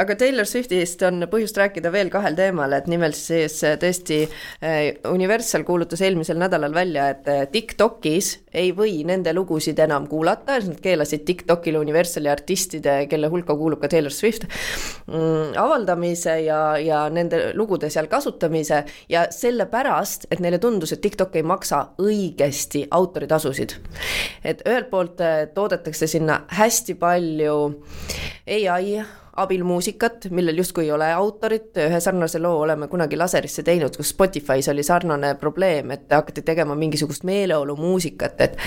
[0.01, 4.23] aga Taylor Swiftist on põhjust rääkida veel kahel teemal, et nimelt siis tõesti
[5.11, 11.25] Universal kuulutas eelmisel nädalal välja, et Tiktokis ei või nende lugusid enam kuulata, nad keelasid
[11.27, 14.47] Tiktokile Universali artistide, kelle hulka kuulub ka Taylor Swift
[15.57, 21.43] avaldamise ja, ja nende lugude seal kasutamise ja sellepärast, et neile tundus, et TikTok ei
[21.43, 23.75] maksa õigesti autoritasusid.
[24.43, 27.57] et ühelt poolt eh, toodetakse sinna hästi palju
[28.47, 29.03] ai
[29.39, 34.11] abil muusikat, millel justkui ei ole autorit, ühe sarnase loo oleme kunagi laserisse teinud, kus
[34.11, 38.57] Spotify's oli sarnane probleem, et hakati tegema mingisugust meeleolumuusikat, et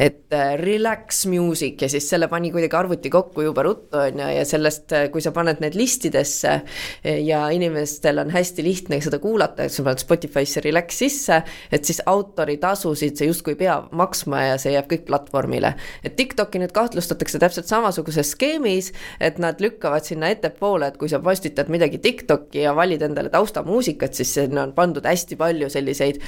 [0.00, 4.28] et äh, relax music ja siis selle pani kuidagi arvuti kokku jube ruttu, on ju,
[4.36, 9.18] ja sellest, äh, kui sa paned need listidesse äh, ja inimestel on hästi lihtne seda
[9.22, 11.40] kuulata, et sa paned Spotify'sse relax sisse,
[11.72, 15.74] et siis autoritasusid sa justkui ei pea maksma ja see jääb kõik platvormile.
[16.04, 21.20] et TikTok'i nüüd kahtlustatakse täpselt samasuguses skeemis, et nad lükkavad sinna ettepoole, et kui sa
[21.22, 26.20] postitad midagi Tiktoki ja valid endale taustamuusikat, siis sinna on pandud hästi palju selliseid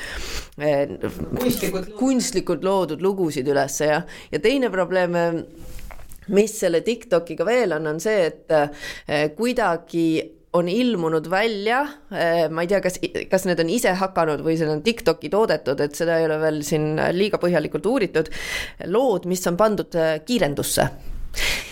[0.62, 0.96] eh,
[1.98, 3.02] kunstlikult loodud.
[3.02, 5.40] lugusid ülesse ja, ja teine probleem eh,
[6.32, 10.06] mis selle TikTokiga veel on, on see, et eh, kuidagi
[10.52, 11.78] on ilmunud välja,
[12.52, 12.98] ma ei tea, kas,
[13.30, 16.58] kas need on ise hakanud või see on TikToki toodetud, et seda ei ole veel
[16.60, 18.28] siin liiga põhjalikult uuritud,
[18.92, 19.96] lood, mis on pandud
[20.28, 20.90] kiirendusse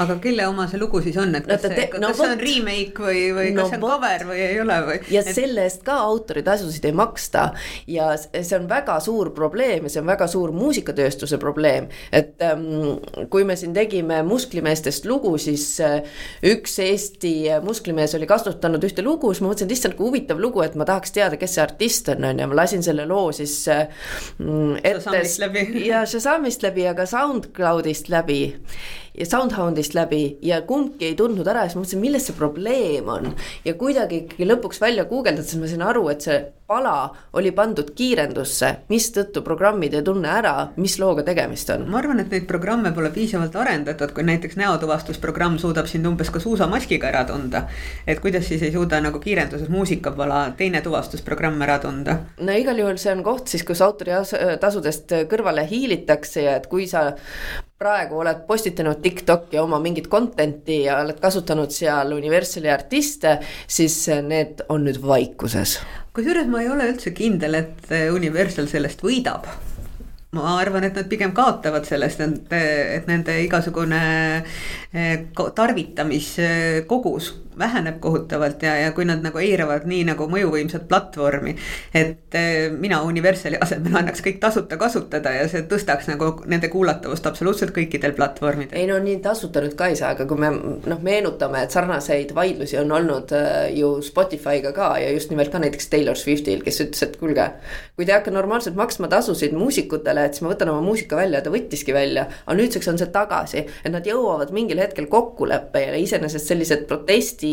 [0.01, 2.43] aga kelle oma see lugu siis on, et kas, no, see, no, kas see on
[2.43, 4.99] remake või, või no, kas see on cover või ei ole või?
[5.13, 5.33] ja et...
[5.37, 7.47] selle eest ka autoritasusid ei maksta
[7.91, 11.91] ja see on väga suur probleem ja see on väga suur muusikatööstuse probleem.
[12.13, 12.65] et ähm,
[13.33, 16.01] kui me siin tegime musklimeestest lugu, siis äh,
[16.47, 20.65] üks Eesti musklimees oli kasutanud ühte lugu, siis ma mõtlesin, et issand, kui huvitav lugu,
[20.65, 23.57] et ma tahaks teada, kes see artist on, on ju, ma lasin selle loo siis
[23.69, 23.93] äh,
[24.85, 25.23] ette.
[25.85, 28.43] ja Shazamist läbi, aga SoundCloudist läbi
[29.19, 32.37] ja Sound Soundhoundist läbi ja kumbki ei tundnud ära ja siis ma mõtlesin, milles see
[32.39, 33.33] probleem on.
[33.65, 36.39] ja kuidagi ikkagi lõpuks välja guugeldades ma sain aru, et see
[36.71, 41.89] pala oli pandud kiirendusse, mistõttu programmid ei tunne ära, mis looga tegemist on.
[41.91, 46.43] ma arvan, et neid programme pole piisavalt arendatud, kui näiteks näotuvastusprogramm suudab sind umbes ka
[46.43, 47.65] suusamaskiga ära tunda.
[48.07, 52.17] et kuidas siis ei suuda nagu kiirenduses muusikapala teine tuvastusprogramm ära tunda?
[52.39, 57.09] no igal juhul see on koht siis, kus autoritasudest kõrvale hiilitakse ja et kui sa
[57.81, 64.61] praegu oled postitanud TikTok'i oma mingit content'i ja oled kasutanud seal Universali artiste, siis need
[64.69, 65.79] on nüüd vaikuses.
[66.17, 69.47] Kusjuures ma ei ole üldse kindel, et Universal sellest võidab.
[70.31, 74.03] Ma arvan, et nad pigem kaotavad sellest, et, nende igasugune
[74.95, 81.57] eh, tarvitamiskogus väheneb kohutavalt ja, ja kui nad nagu eiravad nii nagu mõjuvõimsat platvormi.
[81.95, 87.27] et eh, mina Universali asemel annaks kõik tasuta kasutada ja see tõstaks nagu nende kuulatavust
[87.27, 88.79] absoluutselt kõikidel platvormidel.
[88.79, 92.35] ei no nii tasuta nüüd ka ei saa, aga kui me noh, meenutame, et sarnaseid
[92.37, 96.81] vaidlusi on olnud äh, ju Spotify'ga ka ja just nimelt ka näiteks Taylor Swiftil, kes
[96.85, 97.51] ütles, et kuulge.
[97.97, 101.41] kui te ei hakka normaalselt maksma tasusid muusikutele, et siis ma võtan oma muusika välja
[101.41, 105.99] ja ta võttiski välja, aga nüüdseks on see tagasi, et nad jõuavad mingil hetkel kokkuleppele
[106.01, 107.50] iseenesest sellised protesti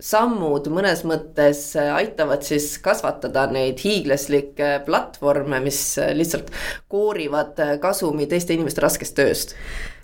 [0.00, 5.82] sammud mõnes mõttes aitavad siis kasvatada neid hiiglaslikke platvorme, mis
[6.16, 6.52] lihtsalt
[6.90, 9.56] koorivad kasumi teiste inimeste raskest tööst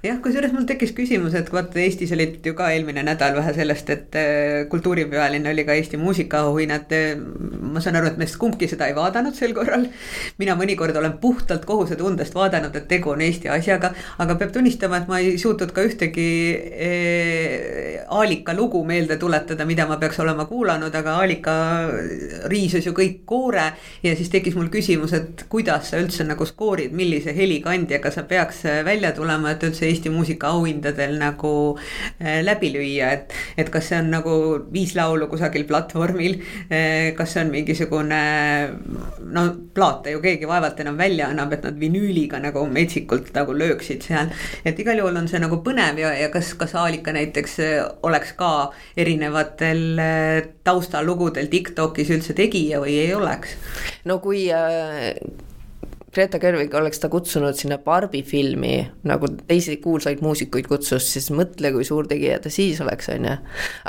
[0.07, 3.91] jah, kusjuures mul tekkis küsimus, et vaata Eestis olid ju ka eelmine nädal vähe sellest,
[3.93, 6.95] et äh, kultuuripealine oli ka Eesti muusikaauhinnad.
[7.67, 9.89] ma saan aru, et meist kumbki seda ei vaadanud sel korral.
[10.39, 13.93] mina mõnikord olen puhtalt kohusetundest vaadanud, et tegu on Eesti asjaga,
[14.23, 19.87] aga peab tunnistama, et ma ei suutnud ka ühtegi äh, Aalika lugu meelde tuletada, mida
[19.87, 21.57] ma peaks olema kuulanud, aga Aalika
[22.53, 23.67] riisus ju kõik koore
[24.03, 28.63] ja siis tekkis mul küsimus, et kuidas sa üldse nagu skoorid, millise helikandjaga sa peaks
[28.87, 31.53] välja tulema, et üldse Eesti muusikaauhindadel nagu
[32.21, 33.33] äh, läbi lüüa, et.
[33.57, 34.35] et kas see on nagu
[34.73, 36.39] viis laulu kusagil platvormil,
[36.69, 38.21] äh, kas see on mingisugune
[39.33, 44.05] no plaate ju keegi vaevalt enam välja annab, et nad vinüüliga nagu metsikult nagu lööksid
[44.05, 44.31] seal.
[44.65, 47.75] et igal juhul on see nagu põnev ja, ja kas, kas Aalika näiteks äh,
[48.07, 48.53] oleks ka
[48.97, 50.01] erinevatel
[50.67, 53.57] taustalugudel Tiktokis üldse tegija või ei oleks?
[54.05, 55.46] no kui äh
[56.17, 61.69] Greta Gerwig oleks ta kutsunud sinna Barbi filmi nagu teisi kuulsaid muusikuid kutsus, siis mõtle,
[61.75, 63.35] kui suur tegija ta siis oleks, on ju.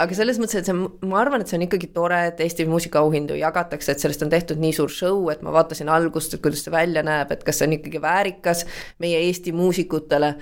[0.04, 0.76] aga selles mõttes, et see,
[1.08, 4.60] ma arvan, et see on ikkagi tore, et Eesti muusikaauhindu jagatakse, et sellest on tehtud
[4.60, 7.70] nii suur show, et ma vaatasin algust, et kuidas see välja näeb, et kas see
[7.70, 8.66] on ikkagi väärikas
[9.04, 10.34] meie Eesti muusikutele.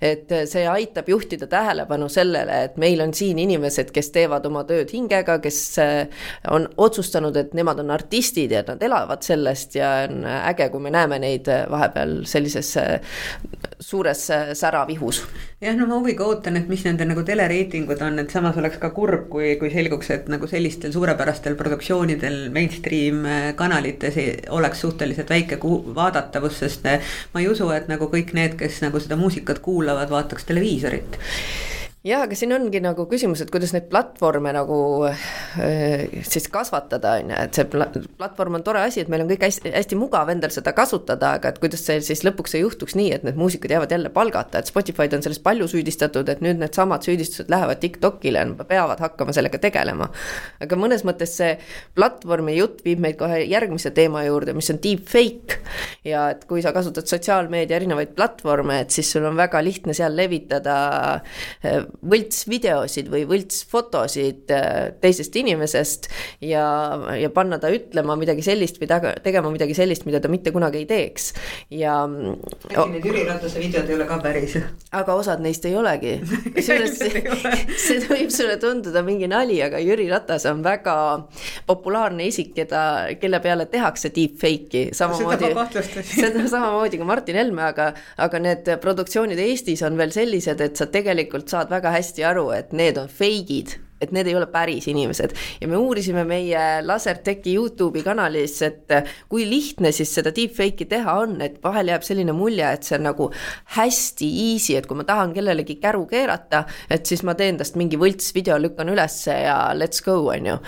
[0.00, 4.96] et see aitab juhtida tähelepanu sellele, et meil on siin inimesed, kes teevad oma tööd
[4.96, 5.60] hingega, kes
[6.56, 10.94] on otsustanud, et nemad on artistid ja nad elavad sellest ja on äge, kui me
[10.94, 13.00] näeme neid neid äh, vahepeal sellises äh,
[13.80, 15.22] suures äh, säravihus.
[15.60, 18.90] jah, no ma huviga ootan, et mis nende nagu telereitingud on, et samas oleks ka
[18.96, 23.24] kurb, kui, kui selguks, et nagu sellistel suurepärastel produktsioonidel mainstream
[23.56, 24.18] kanalites
[24.54, 25.58] oleks suhteliselt väike
[25.96, 26.84] vaadatavus, sest
[27.32, 31.20] ma ei usu, et nagu kõik need, kes nagu seda muusikat kuulavad, vaataks televiisorit
[32.04, 34.76] jah, aga siin ongi nagu küsimus, et kuidas neid platvorme nagu
[35.08, 37.86] äh, siis kasvatada, on ju, et see pla
[38.18, 41.54] platvorm on tore asi, et meil on kõik hästi, hästi mugav endal seda kasutada, aga
[41.54, 44.68] et kuidas see siis lõpuks ei juhtuks nii, et need muusikud jäävad jälle palgata, et
[44.68, 49.62] Spotify'd on sellest palju süüdistatud, et nüüd needsamad süüdistused lähevad TikTokile, nad peavad hakkama sellega
[49.64, 50.10] tegelema.
[50.60, 51.56] aga mõnes mõttes see
[51.96, 55.62] platvormi jutt viib meid kohe järgmise teema juurde, mis on deepfake.
[56.04, 60.12] ja et kui sa kasutad sotsiaalmeedia erinevaid platvorme, et siis sul on väga lihtne seal
[60.20, 60.76] levitada
[61.64, 64.72] äh, võltsvideosid või võltsfotosid äh,
[65.02, 66.10] teisest inimesest
[66.44, 66.64] ja,
[67.18, 70.82] ja panna ta ütlema midagi sellist või taga, tegema midagi sellist, mida ta mitte kunagi
[70.82, 71.32] ei teeks
[71.70, 72.02] ja.
[72.04, 74.58] äkki need Jüri Ratase videod ei ole ka päris?
[74.94, 76.16] aga osad neist ei olegi
[76.56, 76.98] kusjuures
[77.84, 80.94] see võib sulle tunduda mingi nali, aga Jüri Ratas on väga
[81.66, 82.82] populaarne isik, keda,
[83.20, 85.52] kelle peale tehakse deepfake'i samamoodi.
[86.22, 87.90] seda samamoodi ka Martin Helme, aga,
[88.24, 92.50] aga need produktsioonid Eestis on veel sellised, et sa tegelikult saad väga väga hästi aru,
[92.56, 97.54] et need on fake'id et need ei ole päris inimesed ja me uurisime meie Lasertechi
[97.56, 98.92] Youtube'i kanalis, et
[99.30, 103.06] kui lihtne siis seda deepfake'i teha on, et vahel jääb selline mulje, et see on
[103.08, 103.30] nagu
[103.76, 107.98] hästi easy, et kui ma tahan kellelegi käru keerata, et siis ma teen tast mingi
[108.00, 110.58] võltsvideo, lükkan ülesse ja let's go, on ju.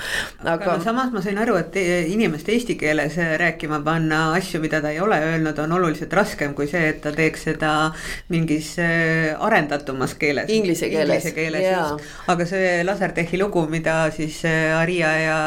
[0.44, 1.76] aga, samas ma sain aru, et
[2.12, 6.68] inimest eesti keeles rääkima panna asju, mida ta ei ole öelnud, on oluliselt raskem kui
[6.70, 7.72] see, et ta teeks seda
[8.32, 10.50] mingis äh, arendatumas keeles.
[10.52, 11.20] Inglise keeles.
[11.20, 15.38] Inglise keeles, just, aga see Lasertech Ehhi lugu, mida siis äh, Aria ja,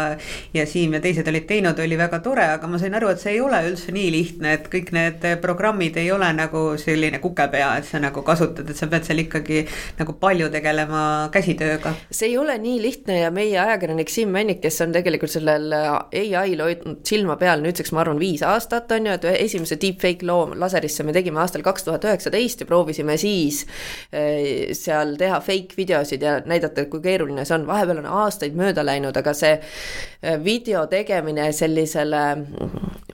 [0.52, 3.38] ja Siim ja teised olid teinud, oli väga tore, aga ma sain aru, et see
[3.38, 7.88] ei ole üldse nii lihtne, et kõik need programmid ei ole nagu selline kukepea, et
[7.88, 9.62] sa nagu kasutad, et sa pead seal ikkagi
[10.02, 11.94] nagu palju tegelema käsitööga.
[12.12, 16.66] see ei ole nii lihtne ja meie ajakirjanik Siim Männik, kes on tegelikult sellel ai-l
[16.66, 21.08] hoidnud silma peal nüüdseks, ma arvan, viis aastat on ju, et esimese deepfake loo laserisse
[21.08, 23.64] me tegime aastal kaks tuhat üheksateist ja proovisime siis
[24.12, 29.18] seal teha fake videosid ja näidata, kui keeruline see on, vahepeal on aastaid mööda läinud,
[29.18, 32.24] aga see eh, video tegemine sellisele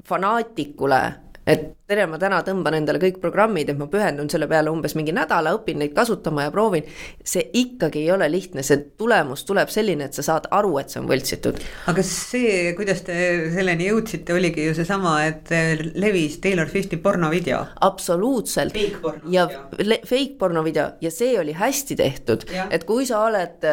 [0.05, 1.01] fanaatikule
[1.45, 5.13] et tere, ma täna tõmban endale kõik programmid, et ma pühendun selle peale umbes mingi
[5.13, 6.87] nädala, õpin neid kasutama ja proovin.
[7.23, 11.01] see ikkagi ei ole lihtne, see tulemus tuleb selline, et sa saad aru, et see
[11.03, 11.61] on võltsitud.
[11.91, 13.17] aga see, kuidas te
[13.53, 15.53] selleni jõudsite, oligi ju seesama, et
[15.93, 17.61] levis Taylor Swifti pornovideo.
[17.81, 18.77] absoluutselt.
[19.29, 23.69] ja fake pornovideo ja see oli hästi tehtud, et kui sa oled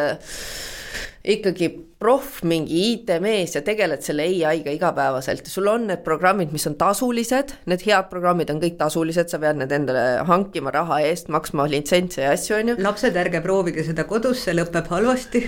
[1.23, 1.69] ikkagi
[2.03, 7.53] proff, mingi IT-mees ja tegeled selle ai-ga igapäevaselt, sul on need programmid, mis on tasulised,
[7.71, 12.25] need head programmid on kõik tasulised, sa pead need endale hankima raha eest, maksma litsentse
[12.25, 12.75] ja asju, on ju.
[12.83, 15.45] lapsed, ärge proovige seda kodus, see lõpeb halvasti.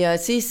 [0.00, 0.48] ja siis,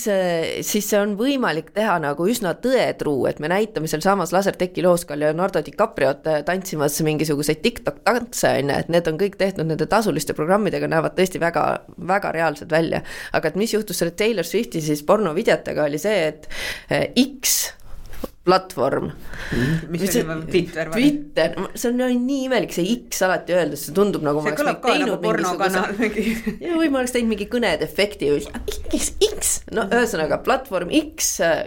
[0.70, 5.18] siis see on võimalik teha nagu üsna tõetruu, et me näitame sealsamas Lasertechi loos ka
[5.18, 10.38] Leonardo DiCapriot tantsimas mingisuguseid TikTok tantse, on ju, et need on kõik tehtud nende tasuliste
[10.38, 11.66] programmidega, näevad tõesti väga,
[12.14, 13.02] väga reaalsed välja.
[13.34, 16.50] aga et mis juhtus selle Taylor Swifti siis porno videotega oli see, et
[16.90, 17.79] eh, X
[18.50, 19.90] platvorm mm,.
[19.94, 21.06] mis see oli, Twitter või?
[21.06, 24.96] Twitter, see on nii imelik, see X alati öeldes, see tundub nagu see kõlab ka
[24.98, 26.26] nagu pornokanal mingi.
[26.66, 28.46] ja või ma oleks teinud mingi kõnedefekti või
[28.98, 31.62] X, X, no ühesõnaga platvorm X äh,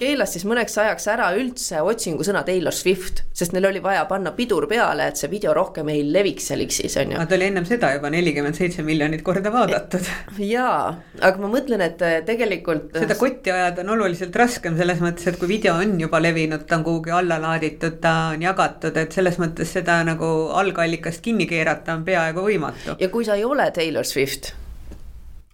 [0.00, 4.66] keelas siis mõneks ajaks ära üldse otsingusõna Taylor Swift, sest neil oli vaja panna pidur
[4.70, 7.20] peale, et see video rohkem ei leviks seal X-is on ju.
[7.20, 10.10] aga ta oli ennem seda juba nelikümmend seitse miljonit korda vaadatud.
[10.54, 12.90] jaa, aga ma mõtlen, et äh, tegelikult.
[12.96, 16.78] seda kotti ajada on oluliselt raskem selles mõttes, et kui video on juba levinud, ta
[16.80, 20.30] on kuhugi alla laaditud, ta on jagatud, et selles mõttes seda nagu
[20.62, 22.96] algallikast kinni keerata on peaaegu võimatu.
[22.98, 24.54] ja kui sa ei ole Taylor Swift,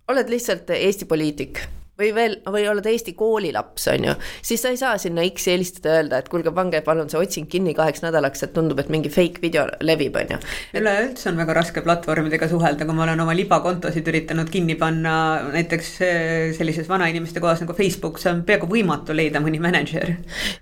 [0.08, 1.62] oled lihtsalt Eesti poliitik
[2.00, 4.14] või veel, või oled Eesti koolilaps, on ju,
[4.46, 7.48] siis sa ei saa sinna X-i helistada ja öelda, et kuulge, pange palun see otsing
[7.50, 10.40] kinni kaheks nädalaks, et tundub, et mingi fake video levib, on ju.
[10.80, 15.14] üleüldse on väga raske platvormidega suhelda, kui ma olen oma libakontosid üritanud kinni panna
[15.50, 20.16] näiteks eh, sellises vanainimeste kohas nagu Facebook, see on peaaegu võimatu leida mõni mänedžer.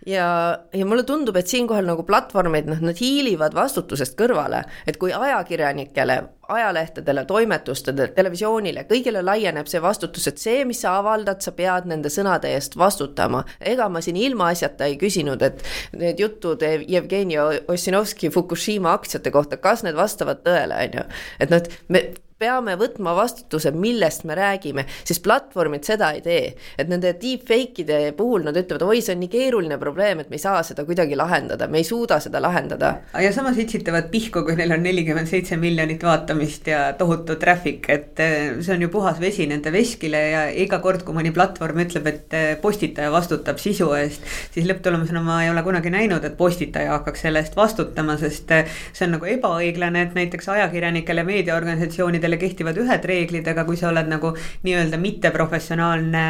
[0.06, 0.30] ja,
[0.74, 6.22] ja mulle tundub, et siinkohal nagu platvormid, noh, nad hiilivad vastutusest kõrvale, et kui ajakirjanikele
[6.48, 12.12] ajalehtedele, toimetustele, televisioonile, kõigile laieneb see vastutus, et see, mis sa avaldad, sa pead nende
[12.12, 13.44] sõnade eest vastutama.
[13.60, 17.36] ega ma siin ilmaasjata ei küsinud, et need jutud Jevgeni
[17.68, 21.04] Ossinovski Fukushima aktsiate kohta, kas need vastavad tõele, on ju.
[21.40, 22.02] et nad, me
[22.38, 26.52] peame võtma vastutuse, millest me räägime, siis platvormid seda ei tee.
[26.78, 30.42] et nende deepfake'ide puhul nad ütlevad, oi, see on nii keeruline probleem, et me ei
[30.42, 32.92] saa seda kuidagi lahendada, me ei suuda seda lahendada.
[33.18, 38.22] ja samas itsitavad pihku, kui neil on nelikümmend seitse miljonit vaatamist ja tohutu traffic, et
[38.22, 42.06] eh, see on ju puhas vesi nende veskile ja iga kord, kui mõni platvorm ütleb,
[42.12, 44.22] et eh, postitaja vastutab sisu eest,
[44.54, 48.78] siis lõpptulemusena ma ei ole kunagi näinud, et postitaja hakkaks selle eest vastutama, sest eh,
[48.92, 53.88] see on nagu ebaõiglane, et näiteks ajakirjanikele, meediaorganisatsioonidele kõikidele kehtivad ühed reeglid, aga kui sa
[53.88, 54.32] oled nagu
[54.64, 56.24] nii-öelda mitteprofessionaalne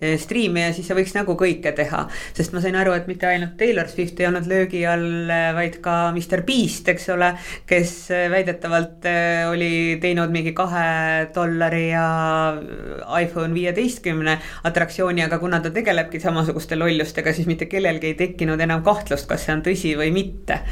[0.00, 2.06] eh, striimija, siis sa võiks nagu kõike teha.
[2.34, 6.12] sest ma sain aru, et mitte ainult Taylor Swift ei olnud löögi all, vaid ka
[6.12, 7.32] Mr Beast, eks ole,
[7.66, 12.06] kes eh, väidetavalt eh, oli teinud mingi kahe dollari ja
[13.20, 18.82] iPhone viieteistkümne atraktsiooni, aga kuna ta tegelebki samasuguste lollustega, siis mitte kellelgi ei tekkinud enam
[18.86, 20.62] kahtlust, kas see on tõsi või mitte.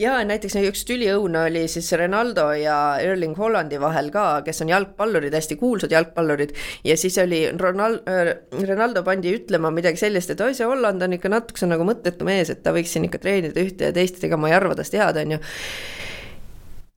[0.00, 4.72] ja näiteks üks tüliõun oli siis Ronaldo ja Erling Hollandi vahel vahel ka, kes on
[4.72, 6.54] jalgpallurid, hästi kuulsad jalgpallurid.
[6.84, 8.32] ja siis oli Ronald, äh,
[8.68, 12.50] Ronaldo pandi ütlema midagi sellist, et oi, see Holland on ikka natukese nagu mõttetu mees,
[12.50, 15.20] et ta võiks siin ikka treenida ühte ja teist, ega ma ei arva tast head,
[15.20, 15.40] on ju.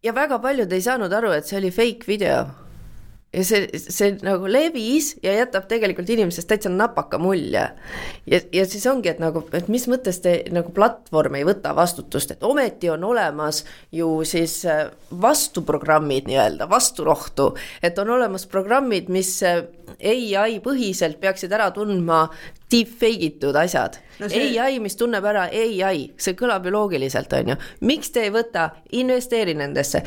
[0.03, 2.45] ja väga paljud ei saanud aru, et see oli fake video
[3.33, 7.63] ja see, see nagu levis ja jätab tegelikult inimesest täitsa napaka mulje.
[8.29, 12.35] ja, ja siis ongi, et nagu, et mis mõttes te nagu platvorm ei võta vastutust,
[12.35, 14.85] et ometi on olemas ju siis äh,
[15.21, 17.53] vastuprogrammid nii-öelda, vasturohtu.
[17.81, 19.63] et on olemas programmid, mis äh,
[20.03, 22.27] ai põhiselt peaksid ära tundma
[22.71, 24.29] deepfake itud asjad no.
[24.29, 24.53] See...
[24.61, 27.57] ai, mis tunneb ära ai, see kõlab ju loogiliselt, on ju.
[27.89, 30.03] miks te ei võta, investeeri nendesse,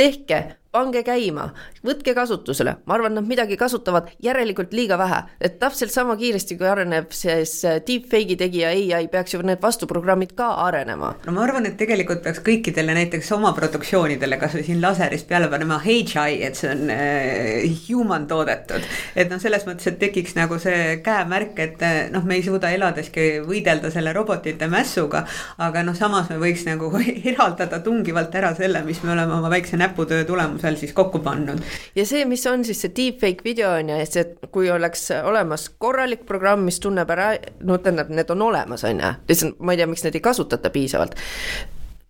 [0.00, 0.40] tehke
[0.70, 1.48] pange käima,
[1.82, 6.68] võtke kasutusele, ma arvan, nad midagi kasutavad järelikult liiga vähe, et täpselt sama kiiresti, kui
[6.70, 7.56] areneb siis
[7.86, 11.16] deepfake'i tegija ai, peaks ju need vastuprogrammid ka arenema.
[11.26, 15.80] no ma arvan, et tegelikult peaks kõikidele näiteks oma produktsioonidele kasvõi siin laserist peale panema
[15.82, 18.86] HI, et see on äh, human toodetud.
[19.16, 22.70] et noh, selles mõttes, et tekiks nagu see käemärk, et äh, noh, me ei suuda
[22.70, 25.24] eladeski võidelda selle robotite mässuga,
[25.58, 26.94] aga noh, samas me võiks nagu
[27.34, 31.62] eraldada tungivalt ära selle, mis me oleme oma väikse näputöö tulemusel seal siis kokku pannud.
[31.96, 35.68] ja see, mis on siis see deepfake video on ju, et see, kui oleks olemas
[35.82, 37.32] korralik programm, mis tunneb ära,
[37.66, 40.72] no tähendab, need on olemas, on ju, lihtsalt ma ei tea, miks neid ei kasutata
[40.74, 41.16] piisavalt.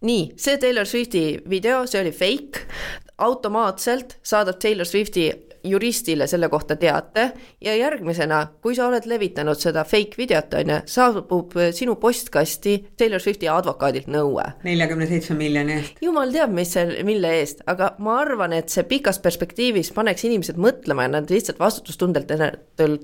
[0.06, 2.64] Nii, see Taylor Swifti video, see oli fake,
[3.20, 5.28] automaatselt saadab Taylor Swifti
[5.64, 7.30] juristile selle kohta teate
[7.60, 13.20] ja järgmisena, kui sa oled levitanud seda fake videot, on ju, saabub sinu postkasti Taylor
[13.20, 14.44] Swifti advokaadilt nõue.
[14.64, 16.00] neljakümne seitsme miljoni eest.
[16.02, 20.60] jumal teab, mis seal, mille eest, aga ma arvan, et see pikas perspektiivis paneks inimesed
[20.60, 22.32] mõtlema ja nad lihtsalt vastutustundelt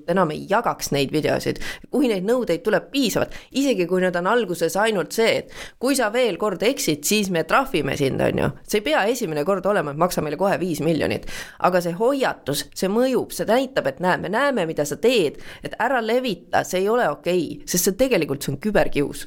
[0.09, 1.61] enam ei jagaks neid videosid.
[1.91, 6.11] kui neid nõudeid tuleb piisavalt, isegi kui need on alguses ainult see, et kui sa
[6.13, 8.51] veel kord eksid, siis me trahvime sind, on ju.
[8.65, 11.27] see ei pea esimene kord olema, et maksa meile kohe viis miljonit,
[11.67, 15.41] aga see hoiatus väärtus, see mõjub, see näitab, et näe, me näeme, mida sa teed,
[15.63, 19.27] et ära levita, see ei ole okei okay,, sest see tegelikult, see on küberkius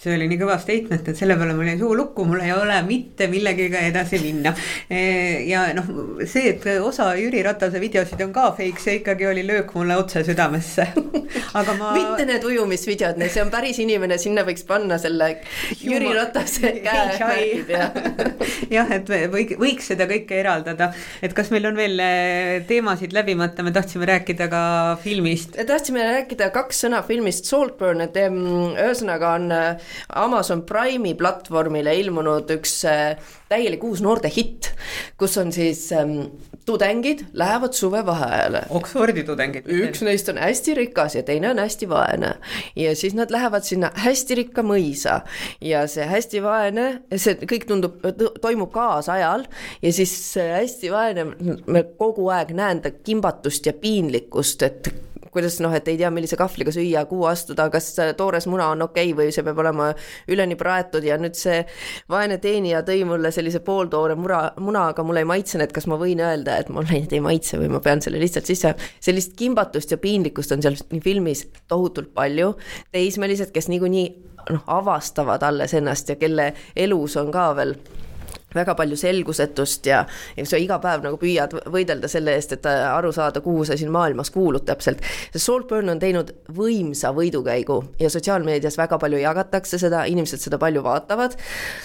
[0.00, 2.78] see oli nii kõva statement, et selle peale mul jäi suu lukku, mul ei ole
[2.86, 4.54] mitte millegagi edasi minna.
[4.88, 5.00] E,
[5.44, 5.90] ja noh,
[6.24, 10.24] see, et osa Jüri Ratase videosid on ka fake, see ikkagi oli löök mulle otse
[10.24, 10.86] südamesse.
[11.60, 11.90] aga ma.
[11.98, 15.34] mitte need ujumisvideod, see on päris inimene, sinna võiks panna selle
[15.82, 17.90] Jüri Ratase käemärgid ja.
[18.78, 20.90] jah, et võiks, võiks seda kõike eraldada,
[21.20, 24.64] et kas meil on veel eh, teemasid läbimata, me tahtsime rääkida ka
[25.04, 25.60] filmist.
[25.68, 32.80] tahtsime rääkida kaks sõna filmist Saltburn, et ühesõnaga on eh, Amazon Prime'i platvormile ilmunud üks
[32.88, 33.16] äh,
[33.50, 34.70] täielik uus noorte hitt,
[35.18, 36.30] kus on siis ähm,
[36.66, 38.62] tudengid lähevad suvevaheajale.
[38.70, 39.66] Oxfordi tudengid.
[39.66, 42.34] üks neist on hästi rikas ja teine on hästi vaene.
[42.76, 45.20] ja siis nad lähevad sinna hästi rikka mõisa
[45.60, 46.86] ja see hästi vaene,
[47.16, 47.98] see kõik tundub,
[48.40, 49.46] toimub kaasajal
[49.82, 51.26] ja siis hästi vaene,
[51.66, 54.92] me kogu aeg näen ta kimbatust ja piinlikkust, et
[55.34, 59.12] kuidas noh, et ei tea, millise kahvliga süüa, kuhu astuda, kas toores muna on okei
[59.12, 59.90] okay või see peab olema
[60.30, 61.60] üleni praetud ja nüüd see
[62.10, 65.98] vaene teenija tõi mulle sellise pooltoore mura, muna, aga mulle ei maitsenud, et kas ma
[66.00, 70.00] võin öelda, et mulle ei maitse või ma pean selle lihtsalt sisse, sellist kimbatust ja
[70.02, 72.54] piinlikkust on seal filmis tohutult palju,
[72.94, 74.08] teismelised, kes niikuinii
[74.50, 77.76] noh, avastavad alles ennast ja kelle elus on ka veel
[78.54, 80.04] väga palju selgusetust ja,
[80.36, 83.92] ja sa iga päev nagu püüad võidelda selle eest, et aru saada, kuhu sa siin
[83.94, 85.04] maailmas kuulud täpselt.
[85.34, 91.36] Saltburn on teinud võimsa võidukäigu ja sotsiaalmeedias väga palju jagatakse seda, inimesed seda palju vaatavad.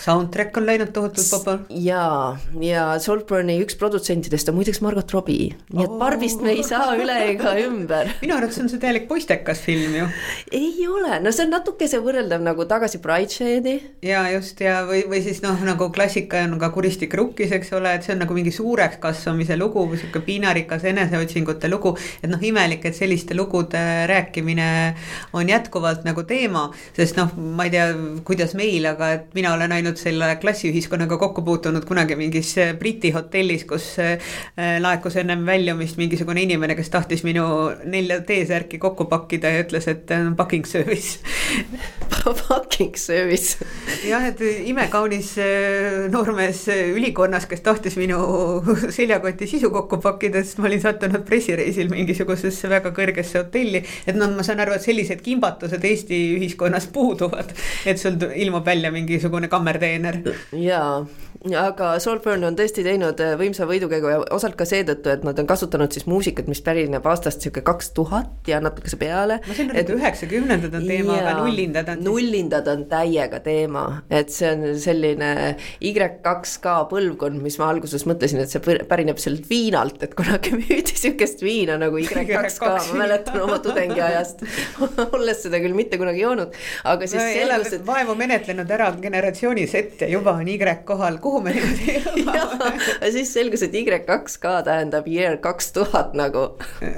[0.03, 1.61] Soundtrack on läinud tohutult popul.
[1.69, 5.99] ja, ja Saltburni üks produtsentidest on muideks Margot Robbie, nii et oh.
[6.01, 8.11] Barbist me ei saa üle ega ümber.
[8.21, 10.09] minu arvates on see täielik poistekas film ju.
[10.55, 13.77] ei ole, no see on natukese võrreldav nagu Tagasi Bridesheadi.
[14.05, 17.73] ja just ja, või, või siis noh, nagu klassika on on ka Kuristik rukkis, eks
[17.75, 21.95] ole, et see on nagu mingi suureks kasvamise lugu või sihuke piinarikas eneseotsingute lugu.
[22.23, 24.67] et noh, imelik, et selliste lugude rääkimine
[25.35, 27.87] on jätkuvalt nagu teema, sest noh, ma ei tea,
[28.27, 33.65] kuidas meil, aga et mina olen ainult selle klassiühiskonnaga kokku puutunud kunagi mingis Briti hotellis,
[33.67, 34.15] kus äh,
[34.81, 37.45] laekus ennem väljumist mingisugune inimene, kes tahtis minu
[37.83, 41.19] nelja T-särki kokku pakkida ja ütles, et packing service
[42.47, 43.65] Packing service
[44.05, 48.19] jah, et imekaunis äh, noormees esimees ülikonnas, kes tahtis minu
[48.97, 53.83] seljakoti sisu kokku pakkida, sest ma olin sattunud pressireisil mingisugusesse väga kõrgesse hotelli.
[54.07, 57.53] et noh, ma saan aru, et sellised kimbatused Eesti ühiskonnas puuduvad,
[57.85, 60.21] et sul ilmub välja mingisugune kammerdeener.
[60.51, 61.05] jaa,
[61.53, 65.47] aga Saltburn on tõesti teinud äh, võimsa võidukäigu ja osalt ka seetõttu, et nad on
[65.49, 69.39] kasutanud siis muusikat, mis pärineb aastast sihuke kaks tuhat ja natukese peale.
[69.45, 72.03] ma sain aru, et üheksakümnendad on teema, aga nullindad on.
[72.07, 75.31] nullindad on täiega teema, et see on selline
[75.81, 80.97] Y2 2K põlvkond, mis ma alguses mõtlesin, et see pärineb sellelt viinalt, et kunagi müüdi
[80.97, 84.41] sihukest viina nagu Y2K, ma mäletan oma tudengiajast
[85.15, 86.57] olles seda küll mitte kunagi joonud,
[86.89, 87.85] aga siis no, selgus, et.
[87.85, 92.25] vaevu menetlenud ära generatsiooni sett ja juba on Y kohal, kuhu me niimoodi.
[92.25, 96.45] Jõuame siis selgus, et Y2K tähendab year kaks tuhat nagu.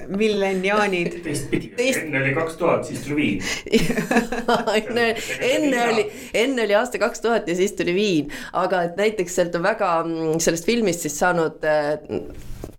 [0.07, 1.19] milleniaanid.
[1.25, 1.71] teistpidi.
[1.77, 3.43] Teist..., enne oli kaks tuhat, siis tuli viin.
[4.77, 5.07] Enne,
[5.41, 9.55] enne oli, enne oli aasta kaks tuhat ja siis tuli viin, aga et näiteks sealt
[9.57, 11.97] on väga mm, sellest filmist siis saanud äh,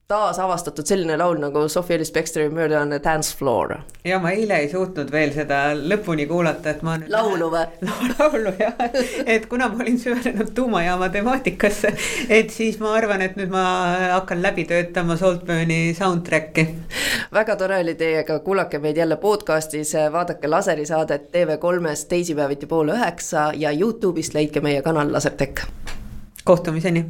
[0.09, 3.75] taasavastatud selline laul nagu Sophie Ellis Bexteri Murder on the Dance Floor.
[4.05, 7.67] ja ma eile ei suutnud veel seda lõpuni kuulata, et ma laulu või?
[8.15, 8.81] laulu jah,
[9.27, 11.93] et kuna ma olin süvenenud tuumajaama temaatikasse,
[12.39, 13.67] et siis ma arvan, et nüüd ma
[14.15, 16.65] hakkan läbi töötama Saltburni soundtrack'i.
[17.37, 23.77] väga tore oli teiega, kuulake meid jälle podcast'is, vaadake laserisaadet TV3-s teisipäeviti pool üheksa ja
[23.77, 25.69] Youtube'ist leidke meie kanal Lasertech.
[26.45, 27.05] kohtumiseni